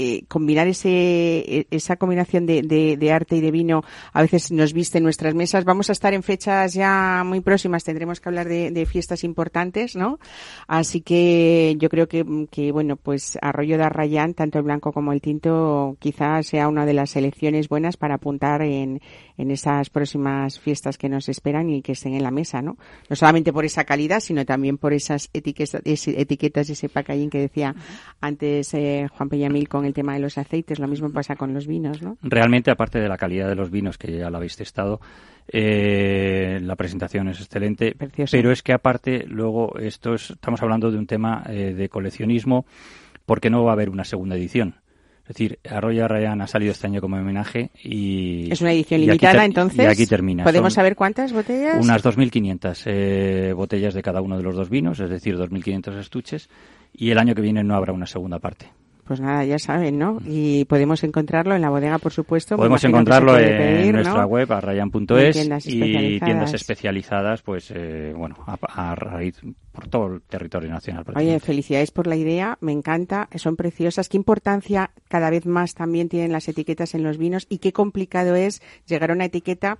[0.00, 3.82] eh, combinar ese, e, esa combinación de, de, de, arte y de vino
[4.12, 5.64] a veces nos viste en nuestras mesas.
[5.64, 10.20] Vamos a estar en fechas ya muy próximas, tendremos que hablar de, fiestas importantes, ¿no?
[10.68, 15.12] Así que yo creo que, que, bueno, pues Arroyo de Arrayán, tanto el blanco como
[15.12, 19.00] el tinto, quizás sea una de las selecciones buenas para apuntar en,
[19.38, 22.76] en esas próximas fiestas que nos esperan y que estén en la mesa, ¿no?
[23.08, 27.38] No solamente por esa calidad, sino también por esas etiquetas, etiquetas y ese packaging que
[27.38, 27.74] decía
[28.20, 30.78] antes eh, Juan Peñamil con el tema de los aceites.
[30.78, 32.18] Lo mismo pasa con los vinos, ¿no?
[32.22, 35.00] Realmente, aparte de la calidad de los vinos, que ya lo habéis testado,
[35.50, 38.36] eh, la presentación es excelente, Precioso.
[38.36, 42.66] pero es que aparte luego esto es, estamos hablando de un tema eh, de coleccionismo
[43.24, 44.74] porque no va a haber una segunda edición.
[45.28, 48.50] Es decir, Arroyo Arrayán ha salido este año como homenaje y...
[48.50, 49.84] Es una edición limitada, entonces.
[49.84, 50.42] Y aquí termina.
[50.42, 51.76] ¿Podemos Son saber cuántas botellas?
[51.84, 56.48] Unas 2.500 eh, botellas de cada uno de los dos vinos, es decir, 2.500 estuches.
[56.94, 58.70] Y el año que viene no habrá una segunda parte.
[59.08, 60.18] Pues nada, ya saben, ¿no?
[60.26, 62.58] Y podemos encontrarlo en la bodega, por supuesto.
[62.58, 68.58] Podemos encontrarlo en nuestra web, Y arrayan.es, y tiendas especializadas, pues, eh, bueno, a,
[68.90, 69.40] a raíz
[69.72, 71.06] por todo el territorio nacional.
[71.16, 74.10] Oye, felicidades por la idea, me encanta, son preciosas.
[74.10, 78.34] Qué importancia cada vez más también tienen las etiquetas en los vinos y qué complicado
[78.36, 79.78] es llegar a una etiqueta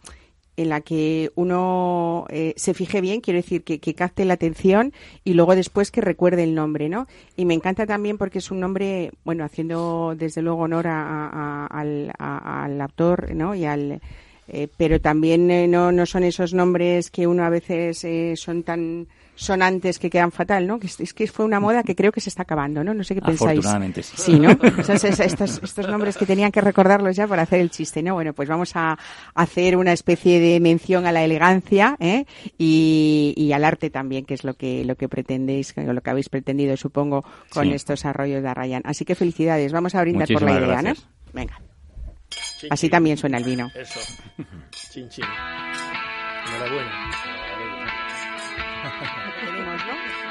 [0.58, 4.92] en la que uno eh, se fije bien, quiero decir, que, que capte la atención
[5.24, 7.06] y luego después que recuerde el nombre, ¿no?
[7.36, 11.66] Y me encanta también porque es un nombre, bueno, haciendo desde luego honor a- a-
[11.66, 13.54] al, al autor, ¿no?
[13.54, 14.00] Y al,
[14.48, 18.62] eh, pero también eh, no, no son esos nombres que uno a veces eh, son
[18.64, 19.06] tan
[19.38, 20.78] sonantes que quedan fatal, ¿no?
[20.80, 22.92] Que es, es que fue una moda que creo que se está acabando, ¿no?
[22.92, 23.50] No sé qué pensáis.
[23.60, 24.14] Afortunadamente, sí.
[24.16, 24.50] Sí, ¿no?
[24.78, 28.14] O sea, estos, estos nombres que tenían que recordarlos ya para hacer el chiste, ¿no?
[28.14, 28.98] Bueno, pues vamos a
[29.34, 32.24] hacer una especie de mención a la elegancia ¿eh?
[32.58, 36.10] y, y al arte también, que es lo que lo que pretendéis, o lo que
[36.10, 37.72] habéis pretendido, supongo, con Sí.
[37.74, 38.82] estos arroyos de Arrayán.
[38.84, 39.72] Así que felicidades.
[39.72, 40.98] Vamos a brindar por la idea, gracias.
[40.98, 41.32] ¿no?
[41.32, 41.60] Venga.
[42.70, 43.70] Así también suena el vino.
[43.74, 44.00] Eso.
[44.92, 45.24] Chin, chin.
[46.56, 47.27] Enhorabuena.
[49.40, 50.28] Tenemos, ¿no?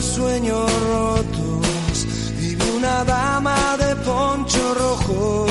[0.00, 2.06] Sueños rotos
[2.38, 5.46] vive una dama de poncho rojo,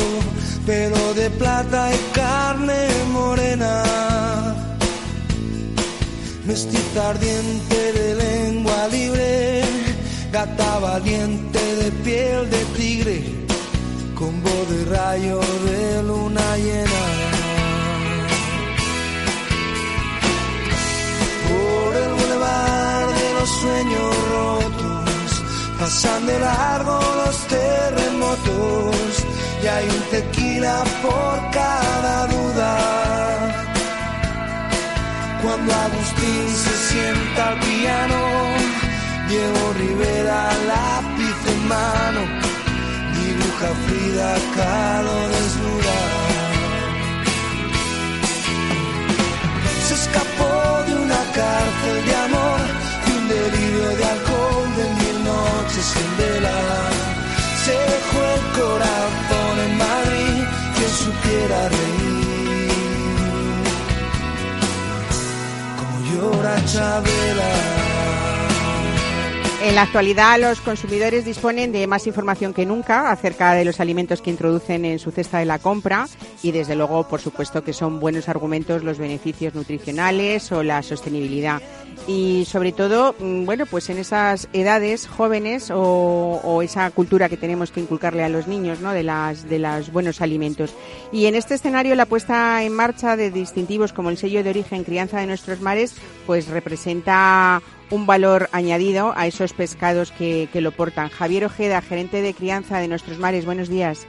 [0.65, 3.83] pelo de plata y carne morena.
[6.45, 8.22] Mestiza ardiente de libre,
[10.45, 13.17] gata valiente de piel de tigre,
[14.13, 17.03] con de rayo de luna llena.
[21.49, 25.29] por el bulevar de los sueños rotos,
[25.79, 28.95] pasan de largo los terremotos
[29.63, 32.71] y hay un tequila por cada duda.
[35.41, 38.62] Cuando Agustín se sienta al piano,
[39.33, 42.21] Diego Rivera lápiz en mano,
[43.17, 45.97] dibuja Frida Kahlo desnuda.
[49.87, 50.53] se escapó
[50.87, 52.59] de una cárcel de amor,
[53.05, 56.59] de un delirio de alcohol, de mil noches sin vela.
[57.65, 60.43] Se dejó el corazón en Madrid,
[60.75, 62.73] quien supiera reír.
[65.79, 67.82] Como llora Chabela.
[69.63, 74.21] En la actualidad, los consumidores disponen de más información que nunca acerca de los alimentos
[74.21, 76.05] que introducen en su cesta de la compra
[76.41, 81.61] y, desde luego, por supuesto, que son buenos argumentos los beneficios nutricionales o la sostenibilidad.
[82.09, 87.37] Y, sobre todo, mm, bueno, pues en esas edades jóvenes o, o esa cultura que
[87.37, 88.91] tenemos que inculcarle a los niños, ¿no?
[88.91, 90.75] De las de los buenos alimentos.
[91.13, 94.83] Y en este escenario, la puesta en marcha de distintivos como el sello de origen
[94.83, 95.95] Crianza de nuestros mares,
[96.27, 97.61] pues representa
[97.93, 101.09] un valor añadido a esos pescados que, que lo portan.
[101.09, 104.07] Javier Ojeda, gerente de crianza de nuestros mares, buenos días.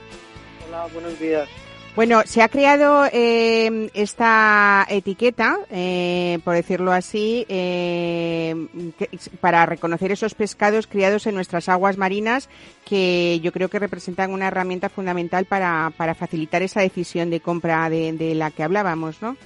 [0.67, 1.47] Hola, buenos días.
[1.95, 8.53] Bueno, se ha creado eh, esta etiqueta, eh, por decirlo así, eh,
[9.39, 12.49] para reconocer esos pescados criados en nuestras aguas marinas,
[12.83, 17.89] que yo creo que representan una herramienta fundamental para, para facilitar esa decisión de compra
[17.89, 19.37] de, de la que hablábamos, ¿no?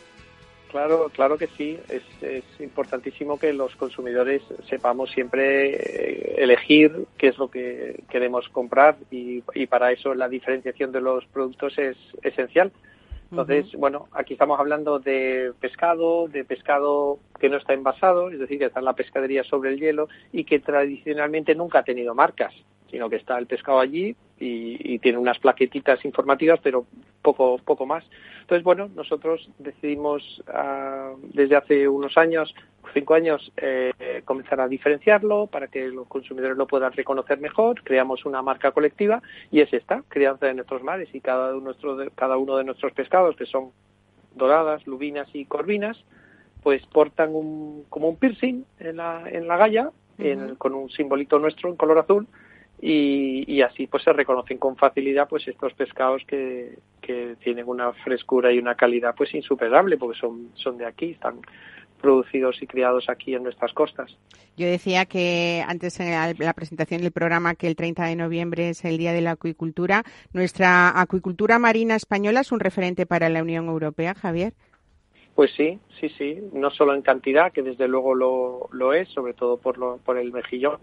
[0.69, 1.79] Claro, claro que sí.
[1.89, 8.47] Es, es importantísimo que los consumidores sepamos siempre eh, elegir qué es lo que queremos
[8.49, 12.71] comprar y, y para eso la diferenciación de los productos es esencial.
[13.31, 18.57] Entonces, bueno, aquí estamos hablando de pescado, de pescado que no está envasado, es decir,
[18.57, 22.53] que está en la pescadería sobre el hielo y que tradicionalmente nunca ha tenido marcas,
[22.89, 26.85] sino que está el pescado allí y, y tiene unas plaquetitas informativas, pero
[27.21, 28.03] poco, poco más.
[28.41, 32.53] Entonces, bueno, nosotros decidimos ah, desde hace unos años,
[32.93, 33.91] cinco años, eh,
[34.25, 37.83] comenzar a diferenciarlo para que los consumidores lo puedan reconocer mejor.
[37.83, 39.21] Creamos una marca colectiva
[39.51, 42.93] y es esta, Crianza de nuestros mares y cada uno, de, cada uno de nuestros
[42.93, 43.71] pescados, que son
[44.35, 45.97] doradas, lubinas y corvinas,
[46.63, 51.39] pues portan un, como un piercing en la, en la galla, en- con un simbolito
[51.39, 52.27] nuestro en color azul,
[52.81, 57.91] y, y así pues se reconocen con facilidad pues estos pescados que, que tienen una
[57.93, 61.41] frescura y una calidad pues insuperable porque son, son de aquí, están
[61.99, 64.17] producidos y criados aquí en nuestras costas.
[64.55, 68.69] Yo decía que antes en la, la presentación del programa que el 30 de noviembre
[68.69, 70.03] es el Día de la Acuicultura.
[70.31, 74.53] ¿Nuestra acuicultura marina española es un referente para la Unión Europea, Javier?
[75.35, 79.33] Pues sí, sí, sí, no solo en cantidad, que desde luego lo, lo es, sobre
[79.33, 80.79] todo por, lo, por el mejillón,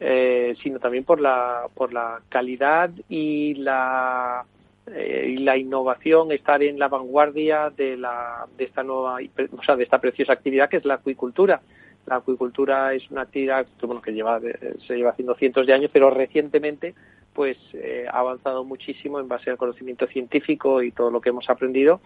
[0.00, 4.44] eh, sino también por la, por la calidad y la,
[4.86, 9.18] eh, y la innovación, estar en la vanguardia de, la, de esta nueva,
[9.56, 11.60] o sea, de esta preciosa actividad que es la acuicultura.
[12.06, 13.66] La acuicultura es una actividad
[14.02, 14.40] que, lleva,
[14.86, 16.94] se lleva haciendo cientos de años, pero recientemente
[17.34, 21.48] pues eh, ha avanzado muchísimo en base al conocimiento científico y todo lo que hemos
[21.48, 22.00] aprendido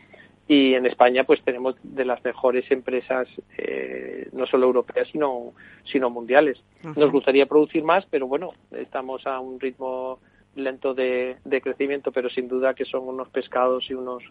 [0.47, 3.27] y en España pues tenemos de las mejores empresas
[3.57, 5.53] eh, no solo europeas sino
[5.85, 6.99] sino mundiales Ajá.
[6.99, 10.19] nos gustaría producir más pero bueno estamos a un ritmo
[10.55, 14.23] lento de, de crecimiento pero sin duda que son unos pescados y unos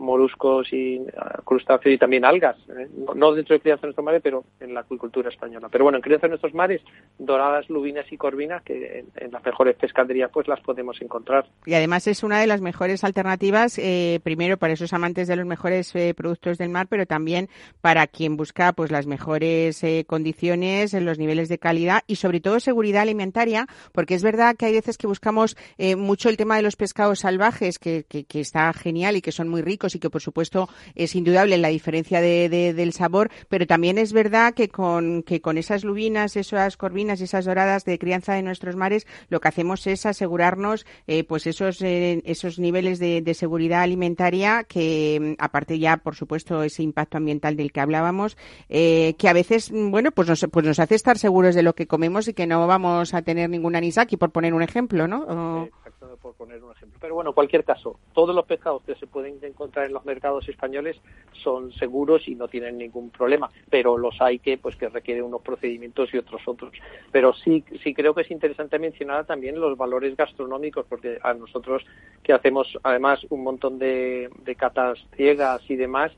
[0.00, 2.88] moluscos y ah, crustáceos y también algas ¿eh?
[3.14, 6.02] no, dentro de crianza de nuestros mares pero en la acuicultura española pero bueno en
[6.02, 6.80] crianza de nuestros mares
[7.18, 12.06] doradas lubinas y corvinas que en, las mejores pescaderías pues las podemos encontrar Y además
[12.06, 16.14] es una de las mejores alternativas, eh, primero para esos amantes de los mejores eh,
[16.14, 17.48] productos del mar, pero también
[17.80, 23.02] para quien busca pues las mejores condiciones, los niveles de calidad y sobre todo seguridad
[23.02, 25.56] alimentaria, porque es verdad que hay veces que buscamos
[25.96, 29.62] mucho el tema de los pescados salvajes, que, que está genial y que son muy
[29.62, 33.98] ricos y que por supuesto es indudable la diferencia de, de- del sabor, pero también
[33.98, 38.34] es verdad que con, que con esas lubinas, esas corvinas y esas doradas de crianza
[38.34, 43.22] de nuestros mares, lo que hacemos es asegurarnos eh, pues esos, eh, esos niveles de,
[43.22, 48.36] de seguridad alimentaria que, mm, aparte ya, por supuesto, ese impacto ambiental del que hablábamos,
[48.68, 51.74] eh, que a veces, mm, bueno, pues nos, pues nos hace estar seguros de lo
[51.74, 55.68] que comemos y que no vamos a tener ningún anisaki, por poner un ejemplo, ¿no?
[57.00, 60.48] Pero bueno, en cualquier caso, todos los pescados que se pueden encontrar en los mercados
[60.48, 60.96] españoles
[61.42, 65.42] son seguros y no tienen ningún problema, pero los hay que pues que requieren unos
[65.42, 66.72] procedimientos y otros otros.
[67.12, 71.84] Pero sí sí creo que es interesante mencionar también los valores gastronómicos porque a nosotros
[72.22, 76.12] que hacemos además un montón de, de catas ciegas y demás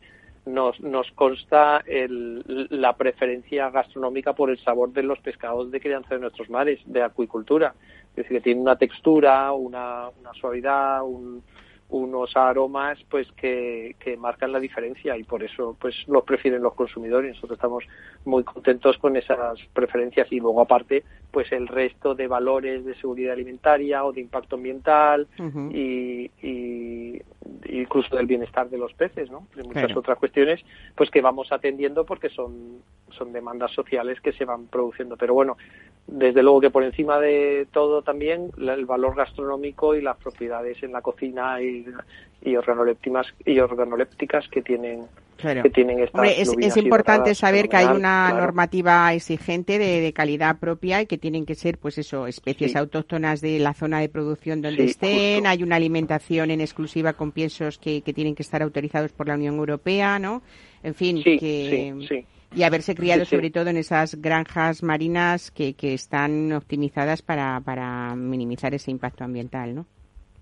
[0.44, 6.14] nos, nos consta el- la preferencia gastronómica por el sabor de los pescados de crianza
[6.16, 7.74] de nuestros mares, de acuicultura.
[8.12, 11.42] Es decir, que tiene una textura, una, una suavidad, un-
[11.88, 16.72] unos aromas pues que, que marcan la diferencia y por eso pues los prefieren los
[16.72, 17.34] consumidores.
[17.34, 17.84] Nosotros estamos
[18.24, 23.34] muy contentos con esas preferencias y luego aparte pues el resto de valores de seguridad
[23.34, 25.70] alimentaria o de impacto ambiental Ujú.
[25.70, 27.20] y, y-
[27.68, 29.46] incluso del bienestar de los peces, ¿no?
[29.54, 30.00] De muchas Claro.
[30.00, 30.60] otras cuestiones,
[30.94, 35.16] pues que vamos atendiendo porque son, son demandas sociales que se van produciendo.
[35.18, 35.56] Pero bueno,
[36.06, 40.92] desde luego que por encima de todo también el valor gastronómico y las propiedades en
[40.92, 41.86] la cocina y,
[42.42, 45.02] y organolépticas y organolépticas que tienen
[45.38, 45.62] Claro.
[45.64, 48.42] que tienen estas Hombre, es, importante saber que hay una claro.
[48.42, 52.78] normativa exigente de, de calidad propia y que tienen que ser, pues eso, especies Sí.
[52.78, 55.34] autóctonas de la zona de producción donde Sí, estén.
[55.40, 55.48] justo.
[55.48, 59.34] Hay una alimentación en exclusiva con piensos que, que tienen que estar autorizados por la
[59.34, 60.42] Unión Europea, ¿no?
[60.84, 62.26] En fin, Sí, que sí, sí.
[62.54, 63.36] Y haberse criado Sí, sí.
[63.36, 69.24] sobre todo en esas granjas marinas que, que están optimizadas para, para minimizar ese impacto
[69.24, 69.86] ambiental, ¿no?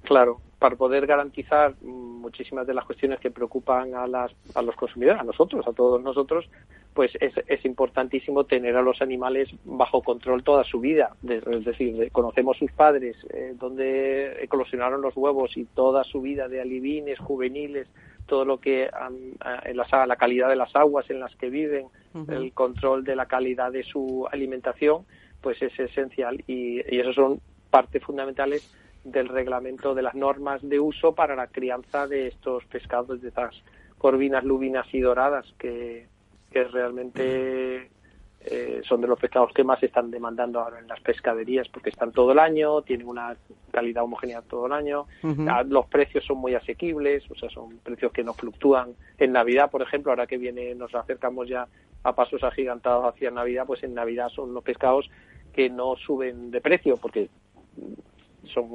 [0.03, 5.21] Claro, para poder garantizar muchísimas de las cuestiones que preocupan a, las, a los consumidores,
[5.21, 6.49] a nosotros, a todos nosotros,
[6.95, 11.15] pues es, es importantísimo tener a los animales bajo control toda su vida.
[11.29, 16.49] Es decir, de- conocemos sus padres, eh, donde eclosionaron los huevos y toda su vida
[16.49, 17.87] de alivines, juveniles,
[18.27, 18.91] todo lo que
[19.65, 21.87] en las- la calidad de las aguas en las que viven,
[22.29, 25.05] el control de la calidad de su alimentación,
[25.41, 27.41] pues es esencial y, y eso son
[27.71, 28.63] partes fundamentales
[29.05, 33.55] del reglamento de las normas de uso para la crianza de estos pescados, de estas
[33.97, 36.07] corvinas, lubinas y doradas, que,
[36.51, 37.91] que realmente
[38.43, 41.91] eh, son de los pescados que más se están demandando ahora en las pescaderías, porque
[41.91, 43.37] están todo el año, tienen una
[43.71, 45.07] calidad homogénea todo el año.
[45.47, 48.95] Ah, los precios son muy asequibles, o sea, son precios que no fluctúan.
[49.19, 51.69] En Navidad, por ejemplo, ahora que viene, nos acercamos ya
[52.03, 55.11] a pasos agigantados hacia Navidad, pues en Navidad son los pescados
[55.53, 57.29] que no suben de precio, porque
[58.53, 58.67] son,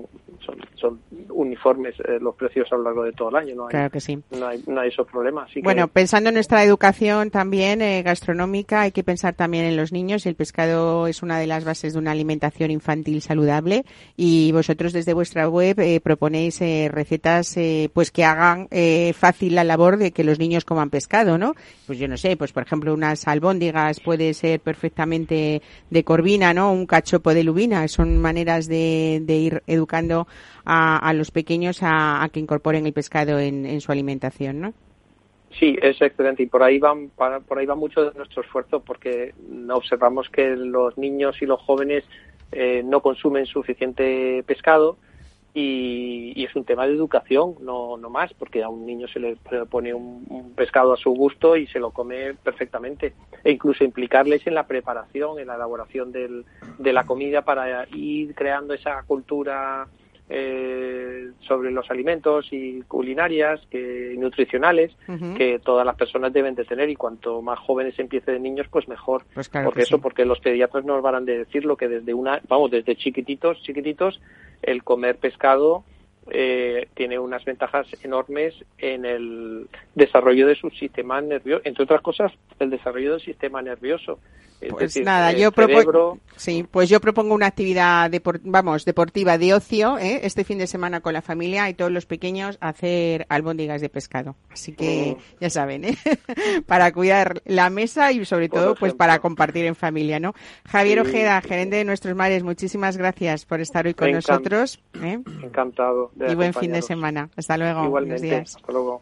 [0.45, 0.99] son, son
[1.29, 3.55] uniformes eh, los precios a lo largo de todo el año.
[3.55, 4.19] No hay, Claro que sí.
[4.37, 5.45] no hay, no hay esos problemas.
[5.45, 9.75] Así que- Bueno, pensando en nuestra educación también eh, gastronómica, hay que pensar también en
[9.75, 10.25] los niños.
[10.25, 13.83] El pescado es una de las bases de una alimentación infantil saludable
[14.15, 19.55] y vosotros desde vuestra web eh, proponéis eh, recetas eh, pues que hagan eh, fácil
[19.55, 21.53] la labor de que los niños coman pescado, ¿no?
[21.87, 26.71] Pues yo no sé, pues por ejemplo unas albóndigas puede ser perfectamente de corvina, ¿no?
[26.71, 27.87] Un cachopo de lubina.
[27.87, 30.27] Son maneras de, de ir educando
[30.65, 34.73] a, a los pequeños a, que incorporen el pescado en, su alimentación, ¿no?
[35.59, 39.33] Sí, es excelente y por ahí van por ahí va mucho de nuestro esfuerzo porque
[39.71, 42.03] observamos que los niños y los jóvenes
[42.51, 44.97] eh, no consumen suficiente pescado
[45.57, 49.21] y, y es un tema de educación, no, no más, porque a un niño se
[49.21, 49.37] le
[49.69, 53.13] pone un, pescado a su gusto y se lo come perfectamente.
[53.41, 56.45] E incluso implicarles en la preparación, en la elaboración del,
[56.77, 59.87] de la comida para ir creando esa cultura
[60.29, 64.91] eh, sobre los alimentos y culinarias que y nutricionales
[65.37, 68.87] que todas las personas deben de tener y cuanto más jóvenes empiece de niños pues
[68.87, 70.01] mejor Pues claro porque que eso sí.
[70.01, 74.19] porque los pediatras nos van a decir lo que desde una vamos desde chiquititos chiquititos
[74.63, 75.83] el comer pescado
[76.31, 82.31] eh, tiene unas ventajas enormes en el desarrollo de su sistema nervioso entre otras cosas
[82.59, 84.19] el desarrollo del sistema nervioso
[84.61, 89.37] es Pues decir, nada, yo propongo, sí, pues yo propongo una actividad depor- vamos, deportiva
[89.37, 90.21] de ocio, ¿eh?
[90.23, 93.89] este fin de semana con la familia y todos los pequeños a hacer albóndigas de
[93.89, 94.37] pescado.
[94.49, 95.41] Así que Mm.
[95.41, 95.97] ya saben, ¿eh?
[96.67, 100.33] para cuidar la mesa y sobre todo pues para compartir en familia, ¿no?
[100.65, 101.09] Javier Sí.
[101.09, 105.19] Ojeda, gerente de Nuestros Mares, muchísimas gracias por estar hoy con Me nosotros ¿eh?
[105.43, 107.29] encantado y buen fin de semana.
[107.35, 107.89] Hasta luego.
[107.89, 108.55] Buenos días.
[108.55, 109.01] hasta luego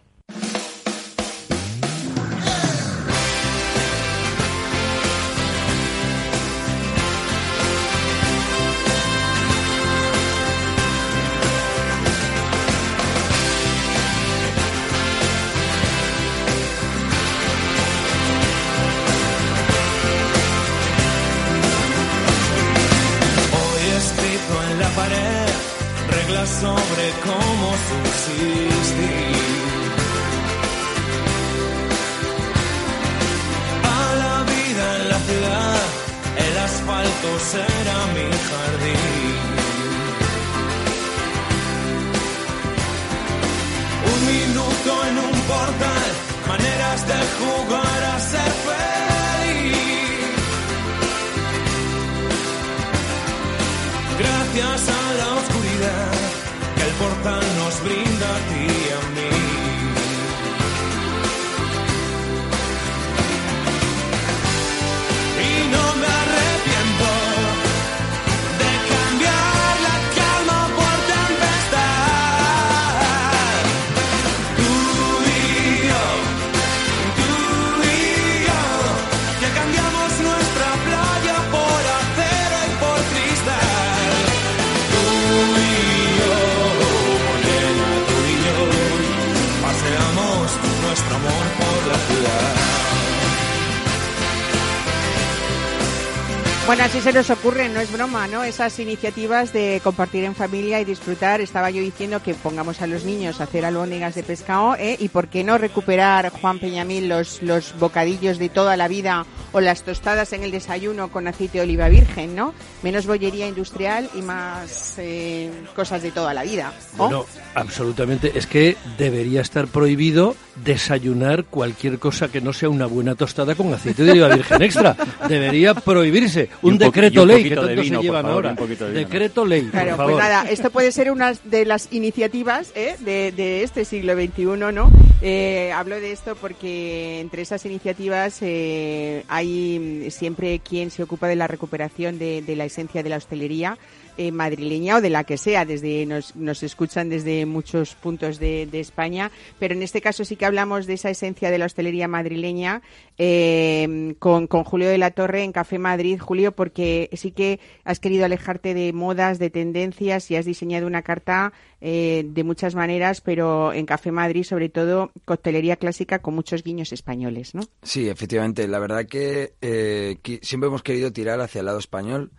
[96.73, 98.43] Bueno, así se nos ocurre, no es broma, ¿no?
[98.43, 101.39] Esas iniciativas de compartir en familia y disfrutar.
[101.39, 104.97] Estaba yo diciendo que pongamos a los niños a hacer albóndigas de pescado, ¿eh?
[104.99, 109.61] Y por qué no recuperar, Juan Peñamil, los, los bocadillos de toda la vida o
[109.61, 112.55] las tostadas en el desayuno con aceite de oliva virgen, ¿no?
[112.81, 116.73] Menos bollería industrial y más eh, cosas de toda la vida.
[116.93, 117.03] ¿no?
[117.03, 118.31] Bueno, absolutamente.
[118.33, 123.73] Es que debería estar prohibido desayunar cualquier cosa que no sea una buena tostada con
[123.73, 124.95] aceite de oliva virgen extra.
[125.27, 126.49] Debería prohibirse.
[126.61, 128.49] Un, un decreto un ley, que poquito de vino, se por llevan favor, ahora.
[128.51, 129.07] un poquito de vino.
[129.07, 132.95] Decreto ley, Claro, por pues nada, esto puede ser una de las iniciativas ¿eh?
[132.99, 134.43] de, de este siglo XXI,
[134.73, 134.91] ¿no?
[135.21, 141.27] Eh, hablo de esto porque entre esas iniciativas eh, hay mm, siempre quien se ocupa
[141.27, 143.77] de la recuperación de, de la esencia de la hostelería
[144.17, 148.67] eh, madrileña o de la que sea, desde nos, nos escuchan desde muchos puntos de,
[148.73, 152.81] España, pero en este caso sí que hablamos de esa esencia de la hostelería madrileña
[153.17, 156.19] eh, con, con Julio de la Torre en Café Madrid.
[156.19, 161.01] Julio, porque sí que has querido alejarte de modas, de tendencias y has diseñado una
[161.01, 161.53] carta
[161.85, 166.93] eh, de muchas maneras, pero en Café Madrid sobre todo coctelería clásica con muchos guiños
[166.93, 167.63] españoles, ¿no?
[167.81, 168.67] Sí, efectivamente.
[168.69, 172.31] La verdad que eh, siempre hemos querido tirar hacia el lado español.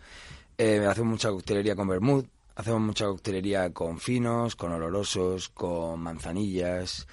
[0.58, 7.06] Eh, hacemos mucha coctelería con vermouth, hacemos mucha coctelería con finos, con olorosos, con manzanillas.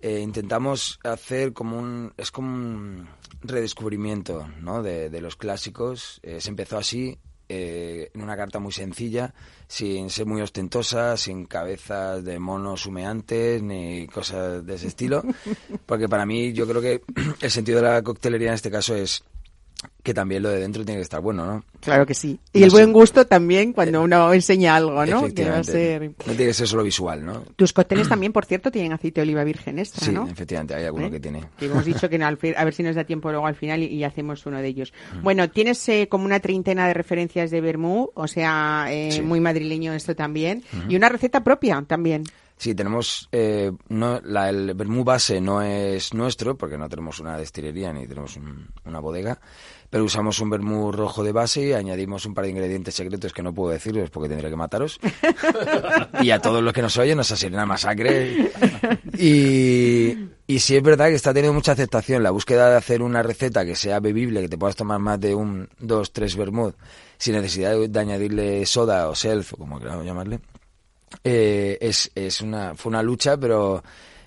[0.00, 2.12] Eh, intentamos hacer como un...
[2.16, 3.08] es como un
[3.42, 4.82] redescubrimiento ¿no?
[4.82, 6.20] de, de los clásicos.
[6.22, 7.18] Eh, se empezó así.
[7.48, 9.34] eh, en una carta muy sencilla,
[9.68, 15.22] sin ser muy ostentosa, sin cabezas de monos humeantes ni cosas de ese estilo,
[15.86, 17.02] porque para mí yo creo que
[17.40, 19.22] el sentido de la coctelería en este caso es
[20.02, 21.64] que también lo de dentro tiene que estar bueno, ¿no?
[21.80, 22.38] Claro que sí.
[22.52, 22.76] Y No el sé.
[22.76, 25.32] buen gusto también cuando uno enseña algo, ¿no?
[25.32, 25.72] Que va a Efectivamente.
[25.72, 26.02] ser...
[26.26, 27.40] No tiene que ser solo visual, ¿no?
[27.56, 30.28] Tus cócteles también, por cierto, tienen aceite de oliva virgen extra, Sí, ¿no?
[30.28, 31.10] efectivamente, hay alguno ¿Eh?
[31.12, 31.44] que tiene.
[31.58, 33.86] Que hemos dicho que al a ver si nos da tiempo luego al final y,
[33.86, 34.92] y hacemos uno de ellos.
[35.18, 35.22] Mm.
[35.22, 39.22] Bueno, tienes eh, como una treintena de referencias de Bermú, o sea, eh, Sí.
[39.22, 42.24] muy madrileño esto también, y una receta propia también.
[42.56, 47.36] Sí, tenemos eh, no, la, el vermú base no es nuestro porque no tenemos una
[47.36, 49.40] destilería ni tenemos un- una bodega,
[49.90, 53.42] pero usamos un vermú rojo de base y añadimos un par de ingredientes secretos que
[53.42, 55.00] no puedo decirlos porque tendré que mataros.
[56.22, 58.52] y a todos los que nos oyen nos asirena masacre.
[59.18, 63.22] Y, y sí es verdad que está teniendo mucha aceptación la búsqueda de hacer una
[63.24, 66.76] receta que sea bebible, que te puedas tomar más de un, dos, tres vermouth
[67.18, 70.40] sin necesidad de, de añadirle soda o self o como queramos llamarle
[71.24, 73.82] eh, es, es una, fue una lucha, pero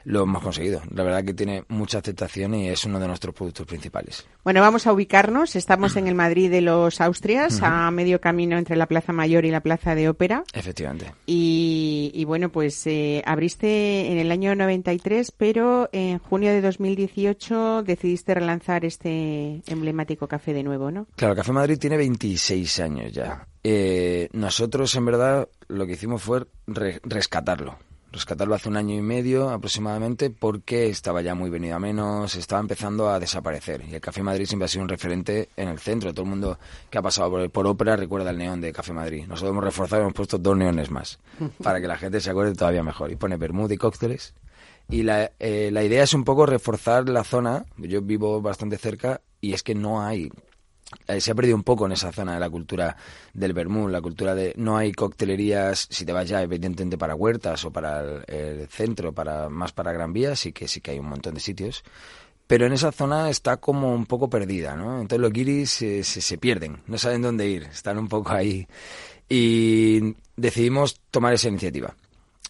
[0.06, 0.82] lo hemos conseguido.
[0.94, 4.26] La verdad que tiene mucha aceptación y es uno de nuestros productos principales.
[4.44, 5.56] Bueno, vamos a ubicarnos.
[5.56, 9.52] Estamos en el Madrid de los Austrias, a medio camino entre la Plaza Mayor y
[9.52, 10.44] la Plaza de Ópera.
[10.54, 11.12] Efectivamente.
[11.26, 17.84] Y, y bueno, pues eh, abriste en el año 93, pero en junio de 2018
[17.84, 21.08] decidiste relanzar este emblemático café de nuevo, ¿no?
[21.16, 23.48] Claro, Café Madrid tiene 26 años ya.
[23.64, 27.78] Eh, nosotros, en verdad, lo que hicimos fue re- rescatarlo.
[28.16, 32.62] Rescatarlo hace un año y medio aproximadamente porque estaba ya muy venido a menos, estaba
[32.62, 33.84] empezando a desaparecer.
[33.90, 36.14] Y el Café Madrid siempre ha sido un referente en el centro.
[36.14, 36.58] Todo el mundo
[36.90, 39.26] que ha pasado por, por ópera recuerda el neón de Café Madrid.
[39.28, 41.20] Nosotros hemos reforzado, hemos puesto dos neones más
[41.62, 43.12] para que la gente se acuerde todavía mejor.
[43.12, 44.34] Y pone Bermuda y cócteles.
[44.88, 47.66] Y la, eh, la idea es un poco reforzar la zona.
[47.76, 50.32] Yo vivo bastante cerca y es que no hay
[51.08, 52.96] eh, se ha perdido un poco en esa zona de la cultura
[53.34, 57.66] del vermú, la cultura de no hay coctelerías, si te vas ya evidentemente para huertas
[57.66, 61.10] o para el, centro, para más para Gran Vía, sí que sí que hay un
[61.10, 61.84] montón de sitios,
[62.48, 65.02] pero en esa zona está como un poco perdida, ¿no?
[65.02, 68.68] Entonces los guiris se, se, se pierden, no saben dónde ir, están un poco ahí
[69.30, 71.96] y decidimos tomar esa iniciativa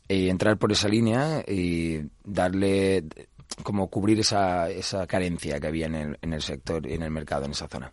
[0.08, 3.06] y entrar por esa línea y darle
[3.64, 7.12] como cubrir esa, esa carencia que había en el, en el sector y en el
[7.12, 7.92] mercado en esa zona.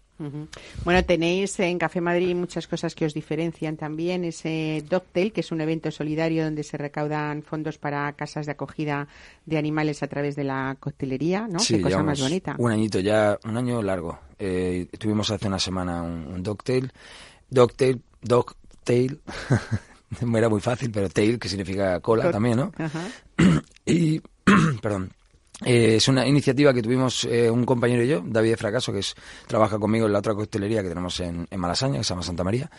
[0.85, 4.25] Bueno, tenéis en Café Madrid muchas cosas que os diferencian también.
[4.25, 9.09] Ese Doctel, que es un evento solidario donde se recaudan fondos para casas de acogida
[9.47, 11.59] de animales a través de la coctelería, ¿no?
[11.59, 12.55] Sí, Qué cosa más bonita.
[12.59, 14.19] Un añito ya, un año largo.
[14.39, 16.93] Eh, tuvimos hace una semana un, un Dogtail.
[17.51, 19.21] Dogtail, Dogtail.
[20.37, 22.73] Era muy fácil, pero tail, que significa cola Co- también, ¿no?
[22.77, 23.07] Ajá.
[23.87, 24.21] Y,
[24.83, 25.13] perdón,
[25.65, 29.01] eh, es una iniciativa que tuvimos eh, un compañero y yo, David de Fracaso, que
[29.01, 29.15] es,
[29.47, 32.45] trabaja conmigo en la otra coctelería que tenemos en, en Malasaña, que se llama Santa
[32.45, 32.71] María.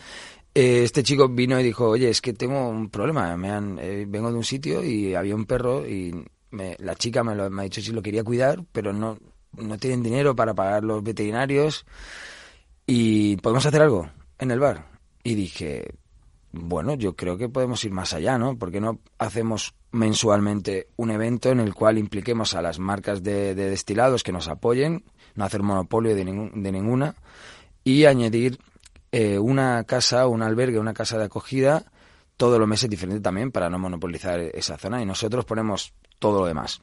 [0.54, 4.04] Eh, este chico vino y dijo, oye, es que tengo un problema, me han, eh,
[4.08, 6.14] vengo de un sitio y había un perro y
[6.50, 9.18] me- la chica me, lo- me ha dicho si lo quería cuidar, pero no,
[9.56, 11.84] no tienen dinero para pagar los veterinarios
[12.86, 14.08] y podemos hacer algo
[14.38, 14.86] en el bar.
[15.22, 15.94] Y dije,
[16.52, 18.56] bueno, yo creo que podemos ir más allá, ¿no?
[18.58, 23.54] ¿Por qué no hacemos mensualmente un evento en el cual impliquemos a las marcas de,
[23.54, 25.04] de destilados que nos apoyen,
[25.36, 27.14] no hacer monopolio de, de ninguna,
[27.84, 28.58] y añadir
[29.12, 31.84] eh, una casa, un albergue, una casa de acogida
[32.36, 36.46] todos los meses diferente también para no monopolizar esa zona y nosotros ponemos todo lo
[36.46, 36.82] demás.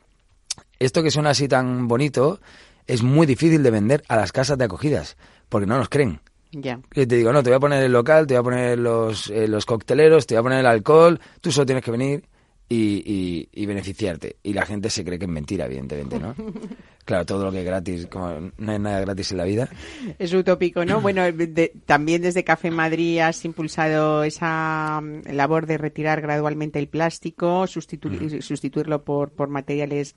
[0.79, 2.39] Esto que suena así tan bonito
[2.87, 5.17] es muy difícil de vender a las casas de acogidas
[5.49, 6.21] porque no nos creen.
[6.53, 6.79] Ya.
[6.93, 9.49] Te digo, no, te voy a poner el local, te voy a poner los, eh,
[9.49, 12.25] los cocteleros, te voy a poner el alcohol, tú solo tienes que venir
[12.73, 14.37] y, y- y beneficiarte.
[14.43, 16.33] Y la gente se cree que es mentira, evidentemente, ¿no?
[17.03, 19.67] Claro, todo lo que es gratis, como no hay nada gratis en la vida.
[20.19, 21.01] Es utópico, ¿no?
[21.01, 26.87] Bueno, de- también desde Café Madrid has impulsado esa mm, labor de retirar gradualmente el
[26.87, 30.13] plástico, sustitu- sustituirlo por, por materiales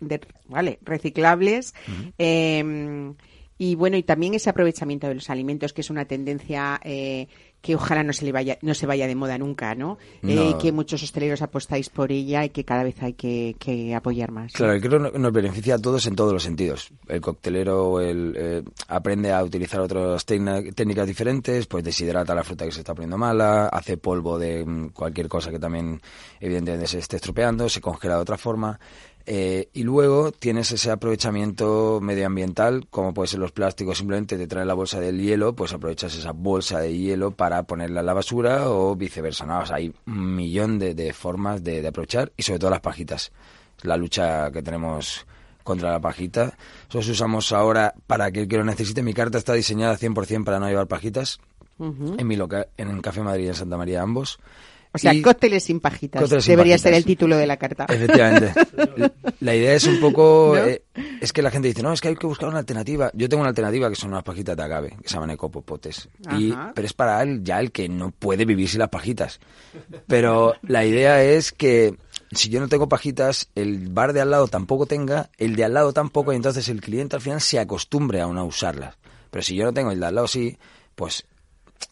[0.00, 1.74] de- vale, reciclables.
[2.18, 3.12] eh,
[3.56, 7.28] y bueno, y también ese aprovechamiento de los alimentos, que es una tendencia eh,
[7.64, 9.96] que ojalá no se le vaya, no se vaya de moda nunca, ¿no?
[10.22, 10.58] Eh, No.
[10.58, 14.52] que muchos hosteleros apostáis por ella y que cada vez hay que, que apoyar más.
[14.52, 16.90] Claro, creo que nos beneficia a todos en todos los sentidos.
[17.08, 22.72] El coctelero el, eh, aprende a utilizar otras técnicas diferentes, pues deshidrata la fruta que
[22.72, 26.02] se está poniendo mala, hace polvo de mm, cualquier cosa que también
[26.40, 28.78] evidentemente se esté estropeando, se congela de otra forma.
[29.26, 34.68] Eh, y luego tienes ese aprovechamiento medioambiental, como puede ser los plásticos, simplemente te traen
[34.68, 38.68] la bolsa del hielo, pues aprovechas esa bolsa de hielo para ponerla en la basura
[38.70, 39.46] o viceversa.
[39.46, 39.60] ¿no?
[39.60, 42.80] O sea, hay un millón de, de formas de, de aprovechar y sobre todo las
[42.80, 43.32] pajitas
[43.82, 45.26] la lucha que tenemos
[45.62, 46.56] contra la pajita.
[46.86, 49.02] Nosotros usamos ahora para aquel que lo necesite.
[49.02, 51.38] Mi carta está diseñada 100% para no llevar pajitas,
[51.78, 54.38] en mi local, en Café Madrid en Santa María ambos.
[54.94, 56.22] O sea, Y- cócteles sin pajitas.
[56.22, 56.82] Cócteles sin Debería pajitas.
[56.82, 57.86] ser el título de la carta.
[57.88, 58.52] Efectivamente.
[59.40, 60.52] La idea es un poco...
[60.56, 60.64] ¿No?
[60.64, 60.84] eh,
[61.20, 63.10] es que la gente dice, no, es que hay que buscar una alternativa.
[63.12, 66.08] Yo tengo una alternativa que son unas pajitas de agave, que se llaman ecopopotes.
[66.38, 69.40] Y, pero es para el, ya el que no puede vivir sin las pajitas.
[70.06, 71.96] Pero la idea es que
[72.30, 75.74] si yo no tengo pajitas, el bar de al lado tampoco tenga, el de al
[75.74, 78.96] lado tampoco, y entonces el cliente al final se acostumbre a no usarlas.
[79.30, 80.56] Pero si yo no tengo el de al lado sí,
[80.94, 81.26] pues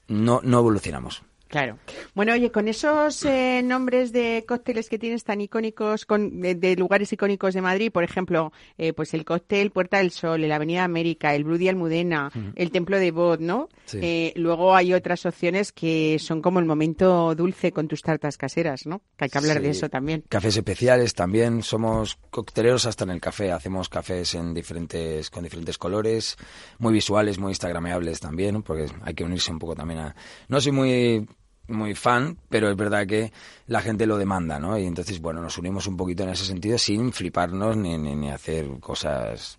[0.09, 1.23] no, no evolucionamos.
[1.53, 1.77] Claro.
[2.15, 6.77] Bueno, oye, con esos eh, nombres de cócteles que tienes tan icónicos, con, de, de
[6.77, 10.83] lugares icónicos de Madrid, por ejemplo, eh, pues el cóctel Puerta del Sol, el Avenida
[10.83, 13.69] América, el Blue Almudena, el Templo de Bod, ¿no?
[13.85, 13.99] Sí.
[14.01, 18.87] Eh, luego hay otras opciones que son como el momento dulce con tus tartas caseras,
[18.87, 19.03] ¿no?
[19.19, 20.25] Que hay que hablar de eso también.
[20.31, 25.77] Cafés especiales también, somos cocteleros hasta en el café, hacemos cafés en diferentes, con diferentes
[25.77, 26.39] colores,
[26.79, 30.17] muy visuales, muy instagrameables también, porque hay que unirse un poco también a...
[30.49, 31.27] No soy muy
[31.73, 33.33] muy fan, pero es verdad que
[33.67, 34.79] la gente lo demanda, ¿no?
[34.79, 38.31] Y entonces, bueno, nos unimos un poquito en ese sentido sin fliparnos ni, ni, ni
[38.31, 39.59] hacer cosas...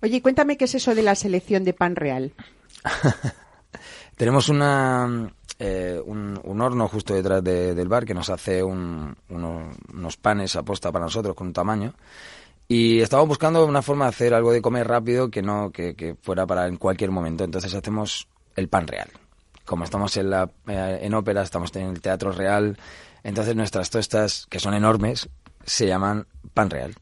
[0.00, 2.32] Oye, cuéntame qué es eso de la selección de pan real.
[4.16, 9.14] Tenemos una, eh, un, un horno justo detrás de- del bar que nos hace un-
[9.28, 11.94] unos, unos panes a posta para nosotros con un tamaño.
[12.66, 16.14] Y estábamos buscando una forma de hacer algo de comer rápido que no que, que
[16.20, 17.44] fuera para en cualquier momento.
[17.44, 19.08] Entonces hacemos el pan real.
[19.68, 22.78] Como estamos en la eh, en ópera, estamos en el teatro real,
[23.22, 25.28] entonces nuestras tostas que son enormes
[25.66, 26.94] se llaman pan real.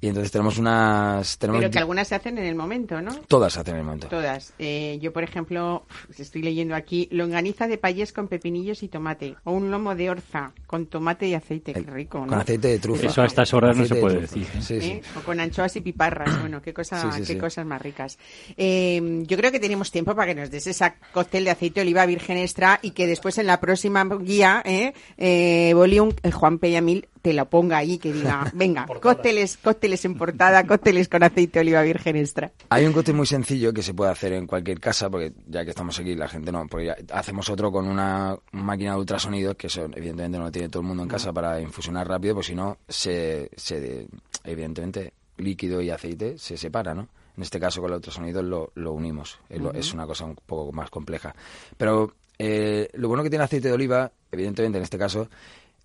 [0.00, 3.12] Y entonces tenemos unas tenemos Pero que algunas se hacen en el momento, ¿no?
[3.26, 4.06] todas hacen el momento.
[4.06, 4.52] Todas.
[4.58, 5.86] Eh, yo, por ejemplo,
[6.16, 9.36] estoy leyendo aquí longaniza de payés con pepinillos y tomate.
[9.44, 11.72] O un lomo de orza con tomate y aceite.
[11.72, 12.28] Qué rico, ¿no?
[12.28, 13.06] Con aceite de trufa.
[13.06, 14.62] Eso a estas horas no se de puede decir, ¿eh?
[14.62, 14.90] Sí, sí.
[14.90, 15.02] ¿eh?
[15.18, 16.40] O con anchoas y piparras.
[16.40, 17.38] Bueno, qué, cosa, Sí, sí, qué sí.
[17.38, 18.18] cosas más ricas.
[18.56, 21.82] Eh, yo creo que tenemos tiempo para que nos des esa cóctel de aceite de
[21.82, 24.94] oliva virgen extra y que después en la próxima guía, ¿eh?
[25.18, 30.16] eh Bolium, eh, Juan Pellamil te lo ponga ahí, que diga, venga, cócteles, cócteles en
[30.16, 32.52] portada, cócteles con aceite de oliva virgen extra.
[32.68, 35.70] Hay un cóctel muy sencillo que se puede hacer en cualquier casa, porque ya que
[35.70, 39.66] estamos aquí, la gente no, porque ya hacemos otro con una máquina de ultrasonidos, que
[39.66, 42.54] eso evidentemente no lo tiene todo el mundo en casa para infusionar rápido, pues si
[42.54, 44.06] no, se, se,
[44.44, 47.08] evidentemente, líquido y aceite se separa, ¿no?
[47.36, 50.90] En este caso con el ultrasonido lo, lo unimos, es, una cosa un poco más
[50.90, 51.34] compleja.
[51.76, 55.28] Pero eh, lo bueno que tiene el aceite de oliva, evidentemente en este caso,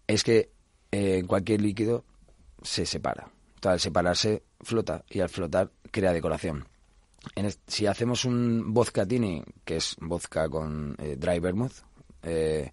[0.08, 0.50] es que
[0.92, 2.04] eh, en cualquier líquido
[2.62, 3.28] se separa.
[3.56, 6.68] Entonces, al separarse, flota y al flotar crea decoración.
[7.36, 11.74] En si hacemos un vodka tini, que es vodka con eh, dry vermouth,
[12.24, 12.72] eh,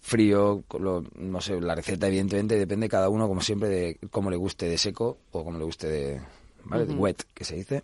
[0.00, 4.36] frío, lo- no sé, la receta evidentemente depende cada uno, como siempre, de cómo le
[4.36, 6.20] guste de seco o cómo le guste de,
[6.64, 6.84] ¿vale?
[6.86, 7.82] de wet, que se dice.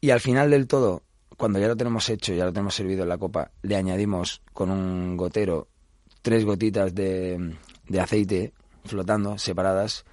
[0.00, 1.02] Y al final del todo,
[1.36, 4.70] cuando ya lo tenemos hecho, ya lo tenemos servido en la copa, le añadimos con
[4.70, 5.68] un gotero
[6.22, 7.54] tres gotitas de,
[7.90, 8.52] de aceite
[8.84, 10.04] flotando, separadas,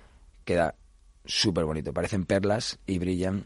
[0.44, 0.74] queda
[1.26, 1.94] súper bonito.
[1.94, 3.46] Parecen perlas y brillan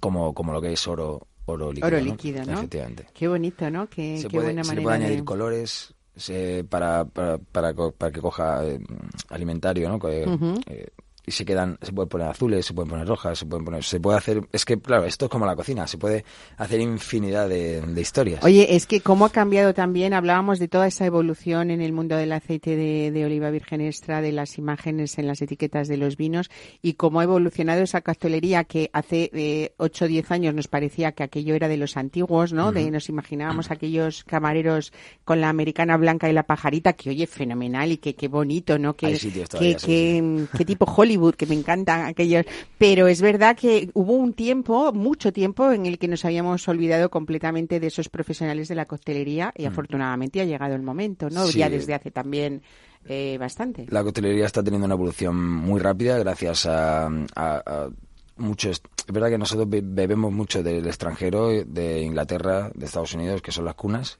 [0.00, 1.86] como, como lo que es oro, oro líquido.
[1.86, 2.04] Oro ¿no?
[2.04, 2.52] líquido, ¿no?
[2.54, 3.06] Efectivamente.
[3.14, 3.88] Qué bonito, ¿no?
[3.88, 5.24] Qué, Se qué puede, buena se manera puede añadir de...
[5.24, 8.80] colores se- para, para, para, co- para que coja eh,
[9.28, 9.98] alimentario, ¿no?
[10.00, 10.24] Que,
[10.66, 10.88] eh,
[11.30, 14.00] y se quedan, se pueden poner azules, se pueden poner rojas, se pueden poner, se
[14.00, 16.24] puede hacer, es que claro, esto es como la cocina, se puede
[16.56, 18.42] hacer infinidad de, de historias.
[18.42, 22.16] Oye, es que cómo ha cambiado también, hablábamos de toda esa evolución en el mundo
[22.16, 26.16] del aceite de, de oliva virgen extra, de las imágenes en las etiquetas de los
[26.16, 26.50] vinos
[26.82, 31.12] y cómo ha evolucionado esa castelería que hace eh, 8 o 10 años nos parecía
[31.12, 32.72] que aquello era de los antiguos, ¿no?
[32.72, 34.92] De nos imaginábamos aquellos camareros
[35.24, 38.94] con la americana blanca y la pajarita, que oye, fenomenal y que qué bonito, ¿no?
[38.96, 42.44] Que, que, sí, que, qué tipo Hollywood, que me encantan aquellos.
[42.78, 47.10] Pero es verdad que hubo un tiempo, mucho tiempo, en el que nos habíamos olvidado
[47.10, 51.44] completamente de esos profesionales de la coctelería y afortunadamente ha llegado el momento, ¿no?
[51.44, 51.48] Mm.
[51.48, 51.58] Sí.
[51.58, 52.62] Ya desde hace también
[53.08, 53.86] eh, bastante.
[53.90, 57.88] La coctelería está teniendo una evolución muy rápida gracias a, a- a
[58.36, 58.82] muchos.
[59.06, 63.52] Es verdad que nosotros be- bebemos mucho del extranjero, de Inglaterra, de Estados Unidos, que
[63.52, 64.18] son las cunas.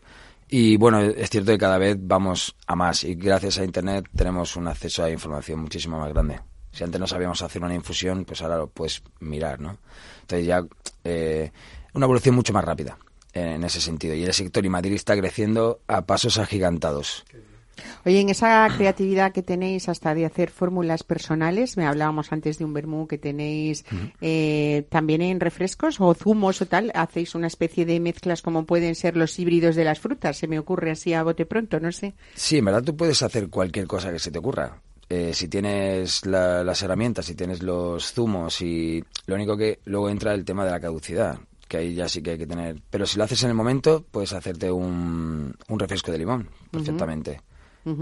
[0.52, 4.56] Y bueno, es cierto que cada vez vamos a más y gracias a Internet tenemos
[4.56, 6.40] un acceso a información muchísimo más grande.
[6.72, 9.78] Si antes no sabíamos hacer una infusión, pues ahora lo puedes mirar, ¿no?
[10.22, 10.64] Entonces ya
[11.04, 11.50] eh,
[11.94, 12.98] una evolución mucho más rápida
[13.32, 14.14] eh, en ese sentido.
[14.14, 17.24] Y el sector y Madrid está creciendo a pasos agigantados.
[18.04, 22.64] Oye, en esa creatividad que tenéis hasta de hacer fórmulas personales, me hablábamos antes de
[22.64, 23.84] un vermú que tenéis
[24.20, 28.94] eh, también en refrescos o zumos o tal, hacéis una especie de mezclas como pueden
[28.94, 32.14] ser los híbridos de las frutas, se me ocurre así a bote pronto, no sé.
[32.34, 34.80] Sí, en verdad tú puedes hacer cualquier cosa que se te ocurra.
[35.12, 40.08] Eh, si tienes la- las herramientas, si tienes los zumos y lo único que luego
[40.08, 41.38] entra el tema de la caducidad.
[41.68, 42.80] que ahí ya sí que hay que tener.
[42.90, 47.40] Pero si lo haces en el momento, puedes hacerte un, un refresco de limón perfectamente.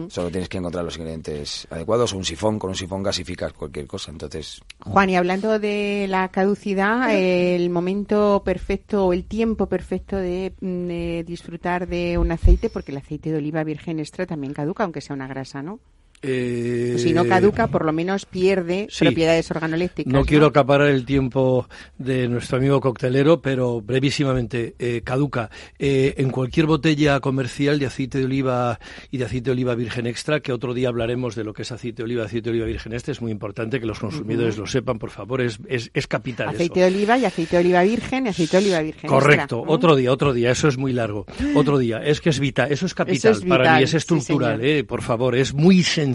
[0.09, 2.59] Solo tienes que encontrar los ingredientes adecuados o un sifón.
[2.59, 4.11] Con un sifón gasificas cualquier cosa.
[4.11, 10.55] Entonces, Juan, y hablando de la caducidad, el momento perfecto o el tiempo perfecto de,
[10.63, 14.83] mm, de disfrutar de un aceite, porque el aceite de oliva virgen extra también caduca,
[14.85, 15.79] aunque sea una grasa, ¿no?
[16.23, 19.05] Eh, Si no caduca, por lo menos pierde sí.
[19.05, 20.13] propiedades organolépticas.
[20.13, 25.51] No quiero acaparar el tiempo de nuestro amigo coctelero, pero brevísimamente, eh, caduca.
[25.79, 28.79] Eh, en cualquier botella comercial de aceite de oliva
[29.11, 31.73] y de aceite de oliva virgen extra, que otro día hablaremos de lo que es
[31.73, 34.67] aceite de oliva, aceite de oliva virgen extra, es muy importante que los consumidores lo
[34.67, 36.91] sepan, por favor, es, es, es capital Aceite eso.
[36.91, 39.75] de oliva y aceite de oliva virgen y aceite de oliva virgen Correcto, extra.
[39.75, 41.27] otro día, otro día, eso es muy largo.
[41.55, 44.85] Otro día, es que es vital, eso es capital es para mí, es estructural, eh,
[44.85, 46.08] por favor, es muy sencillo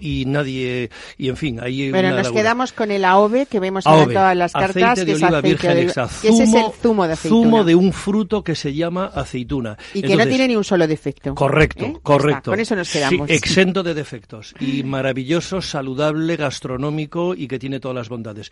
[0.00, 4.36] y nadie, y en fin, ahí nos quedamos con el AOVE que vemos en todas
[4.36, 7.06] las cartas, que de es oliva aceite virgen de extra, que ese es el zumo
[7.06, 7.42] de aceituna.
[7.44, 9.76] zumo de un fruto que se llama aceituna.
[9.94, 11.34] y que no tiene ni un solo defecto.
[11.34, 11.96] Correcto, ¿Eh?
[12.02, 12.38] Correcto.
[12.38, 13.30] está, Con eso nos Sí, quedamos.
[13.30, 18.50] exento de defectos y maravilloso, saludable, gastronómico y que tiene todas las bondades.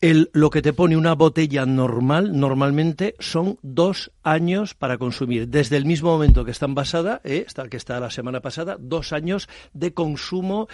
[0.00, 5.48] El, lo que te pone una botella normal, normalmente, son dos años para consumir.
[5.48, 9.48] Desde el mismo momento que está envasada, eh, que está la semana pasada, dos años
[9.74, 10.68] de consumo.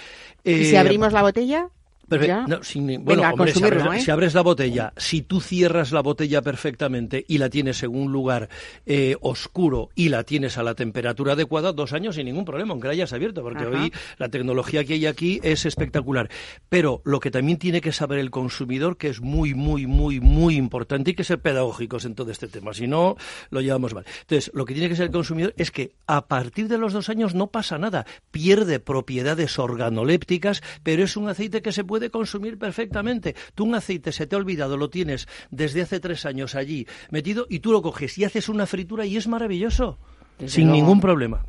[0.45, 1.71] ¿Y eh, si abrimos la botella?
[2.09, 2.47] Perfecto.
[2.47, 4.05] No, sin ni- Venga, bueno, hombre, si consumirlo, abres, ¿eh?
[4.05, 8.13] si abres la botella, si tú cierras la botella perfectamente y la tienes en un
[8.13, 8.49] lugar
[8.87, 12.87] eh, oscuro y la tienes a la temperatura adecuada, dos años sin ningún problema, aunque
[12.89, 13.83] la hayas abierto, porque Ajá.
[13.83, 16.29] hoy la tecnología que hay aquí es espectacular.
[16.69, 20.57] Pero lo que también tiene que saber el consumidor, que es muy, muy, muy, muy
[20.57, 23.17] importante, y que ser pedagógicos en todo este tema, si no,
[23.51, 24.05] lo llevamos mal.
[24.21, 27.09] Entonces, lo que tiene que ser el consumidor es que a partir de los dos
[27.09, 32.59] años no pasa nada, pierde propiedades organolépticas, pero es un aceite que se puede consumir
[32.59, 33.35] perfectamente.
[33.55, 37.47] Tú un aceite se te ha olvidado, lo tienes desde hace tres años allí metido
[37.49, 39.99] y tú lo coges y haces una fritura y es maravilloso,
[40.39, 40.81] Desde sin luego.
[40.81, 41.45] ningún problema.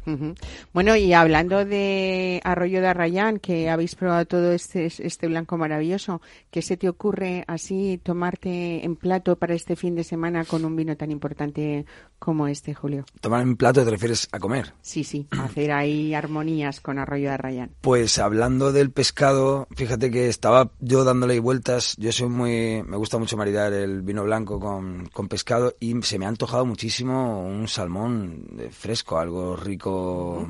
[0.74, 6.22] Bueno, y hablando de Arroyo de Arrayán, que habéis probado todo este, este blanco maravilloso,
[6.52, 10.76] ¿qué se te ocurre así tomarte en plato para este fin de semana con un
[10.76, 11.86] vino tan importante
[12.20, 13.06] como este, Julio?
[13.22, 14.74] tomar en plato te refieres a comer.
[14.82, 17.72] Sí, sí, hacer ahí armonías con Arroyo de Arrayán.
[17.82, 21.96] Pues hablando del pescado, fíjate que estaba yo dándole vueltas.
[21.98, 22.84] Yo soy muy.
[22.84, 26.66] Me gusta mucho maridar el vino blanco con, con pescado y se me ha antojado
[26.66, 30.48] muchísimo un salmón eh, fresco, algo rico.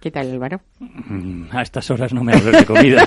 [0.00, 0.62] ¿Qué tal, Álvaro?
[0.78, 3.06] Mm, A estas horas no me hables de comida.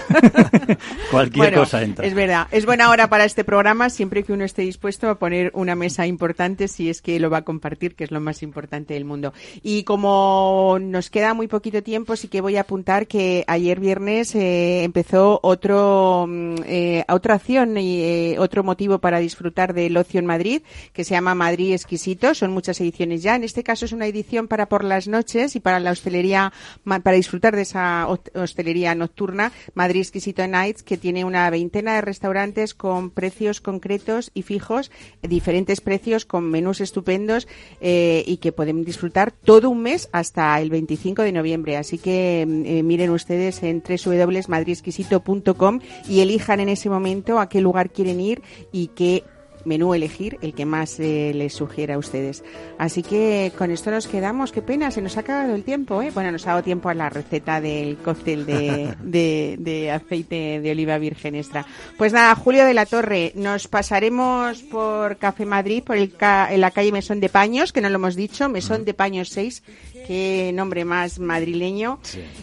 [1.11, 2.05] Cualquier Bueno, cosa entra.
[2.05, 5.49] Es verdad, es buena hora para este programa siempre que uno esté dispuesto a poner
[5.55, 8.93] una mesa importante si es que lo va a compartir, que es lo más importante
[8.93, 9.33] del mundo.
[9.63, 14.35] Y como nos queda muy poquito tiempo, sí que voy a apuntar que ayer viernes
[14.35, 20.19] eh, empezó otro mm, eh, otra acción y eh, otro motivo para disfrutar del ocio
[20.19, 20.61] en Madrid,
[20.93, 22.35] que se llama Madrid Exquisito.
[22.35, 23.35] Son muchas ediciones ya.
[23.35, 26.53] En este caso es una edición para por las noches y para la hostelería,
[26.83, 32.73] para disfrutar de esa hostelería nocturna, Madrid Exquisito Nights, que tiene una veintena de restaurantes
[32.73, 37.47] con precios concretos y fijos, diferentes precios con menús estupendos
[37.81, 41.77] eh, y que pueden disfrutar todo un mes hasta el 25 de noviembre.
[41.77, 47.61] Así que mm, eh, miren ustedes en www.madridexquisito.com y elijan en ese momento a qué
[47.61, 49.23] lugar quieren ir y qué
[49.65, 52.43] menú elegir, el que más eh, les sugiera a ustedes.
[52.77, 54.51] Así que con esto nos quedamos.
[54.51, 56.01] Qué pena, se nos ha acabado el tiempo.
[56.01, 56.11] ¿eh?
[56.13, 60.71] Bueno, nos ha dado tiempo a la receta del cóctel de, de, de aceite de
[60.71, 61.65] oliva virgen extra.
[61.97, 66.61] Pues nada, Julio de la Torre, nos pasaremos por Café Madrid, por el ca- en
[66.61, 69.63] la calle Mesón de Paños, que no lo hemos dicho, Mesón de Paños 6.
[70.07, 71.99] Qué nombre más madrileño.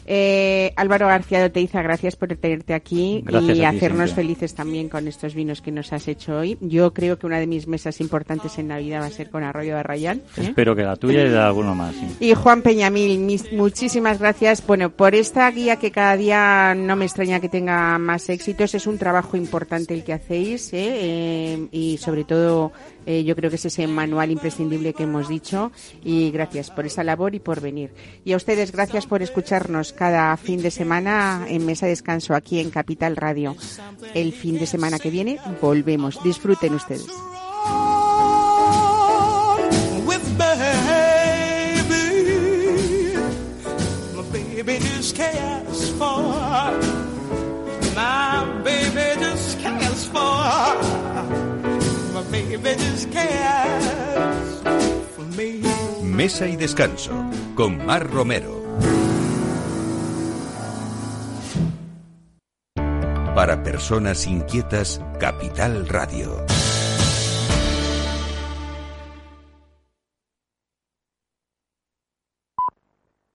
[0.06, 4.14] Eh, Álvaro García de Oteiza, gracias por tenerte aquí Gracias y ti, hacernos Cintia.
[4.16, 6.56] felices también con estos vinos que nos has hecho hoy.
[6.60, 9.74] Yo creo que una de mis mesas importantes en Navidad va a ser con Arroyo
[9.74, 10.18] de Arrayán.
[10.36, 10.42] ¿eh?
[10.48, 11.94] Espero que la tuya y de alguno más.
[11.94, 12.16] sí.
[12.20, 14.66] Y Juan Peñamil, mis- muchísimas gracias.
[14.66, 18.74] Bueno, por esta guía que cada día no me extraña que tenga más éxitos.
[18.74, 20.78] Es un trabajo importante el que hacéis ¿eh?
[21.02, 22.72] Eh, y sobre todo
[23.06, 25.72] eh, yo creo que es ese manual imprescindible que hemos dicho.
[26.04, 27.92] Y gracias por esa labor y por venir.
[28.24, 32.60] Y a ustedes gracias por escucharnos cada fin de semana en Mesa de Descanso aquí
[32.60, 33.56] en Capital Radio.
[34.14, 36.22] El fin de semana que viene volvemos.
[36.22, 37.06] Disfruten ustedes.
[56.02, 57.12] Mesa y descanso
[57.54, 58.60] con Mar Romero.
[63.34, 66.44] Para personas inquietas, Capital Radio.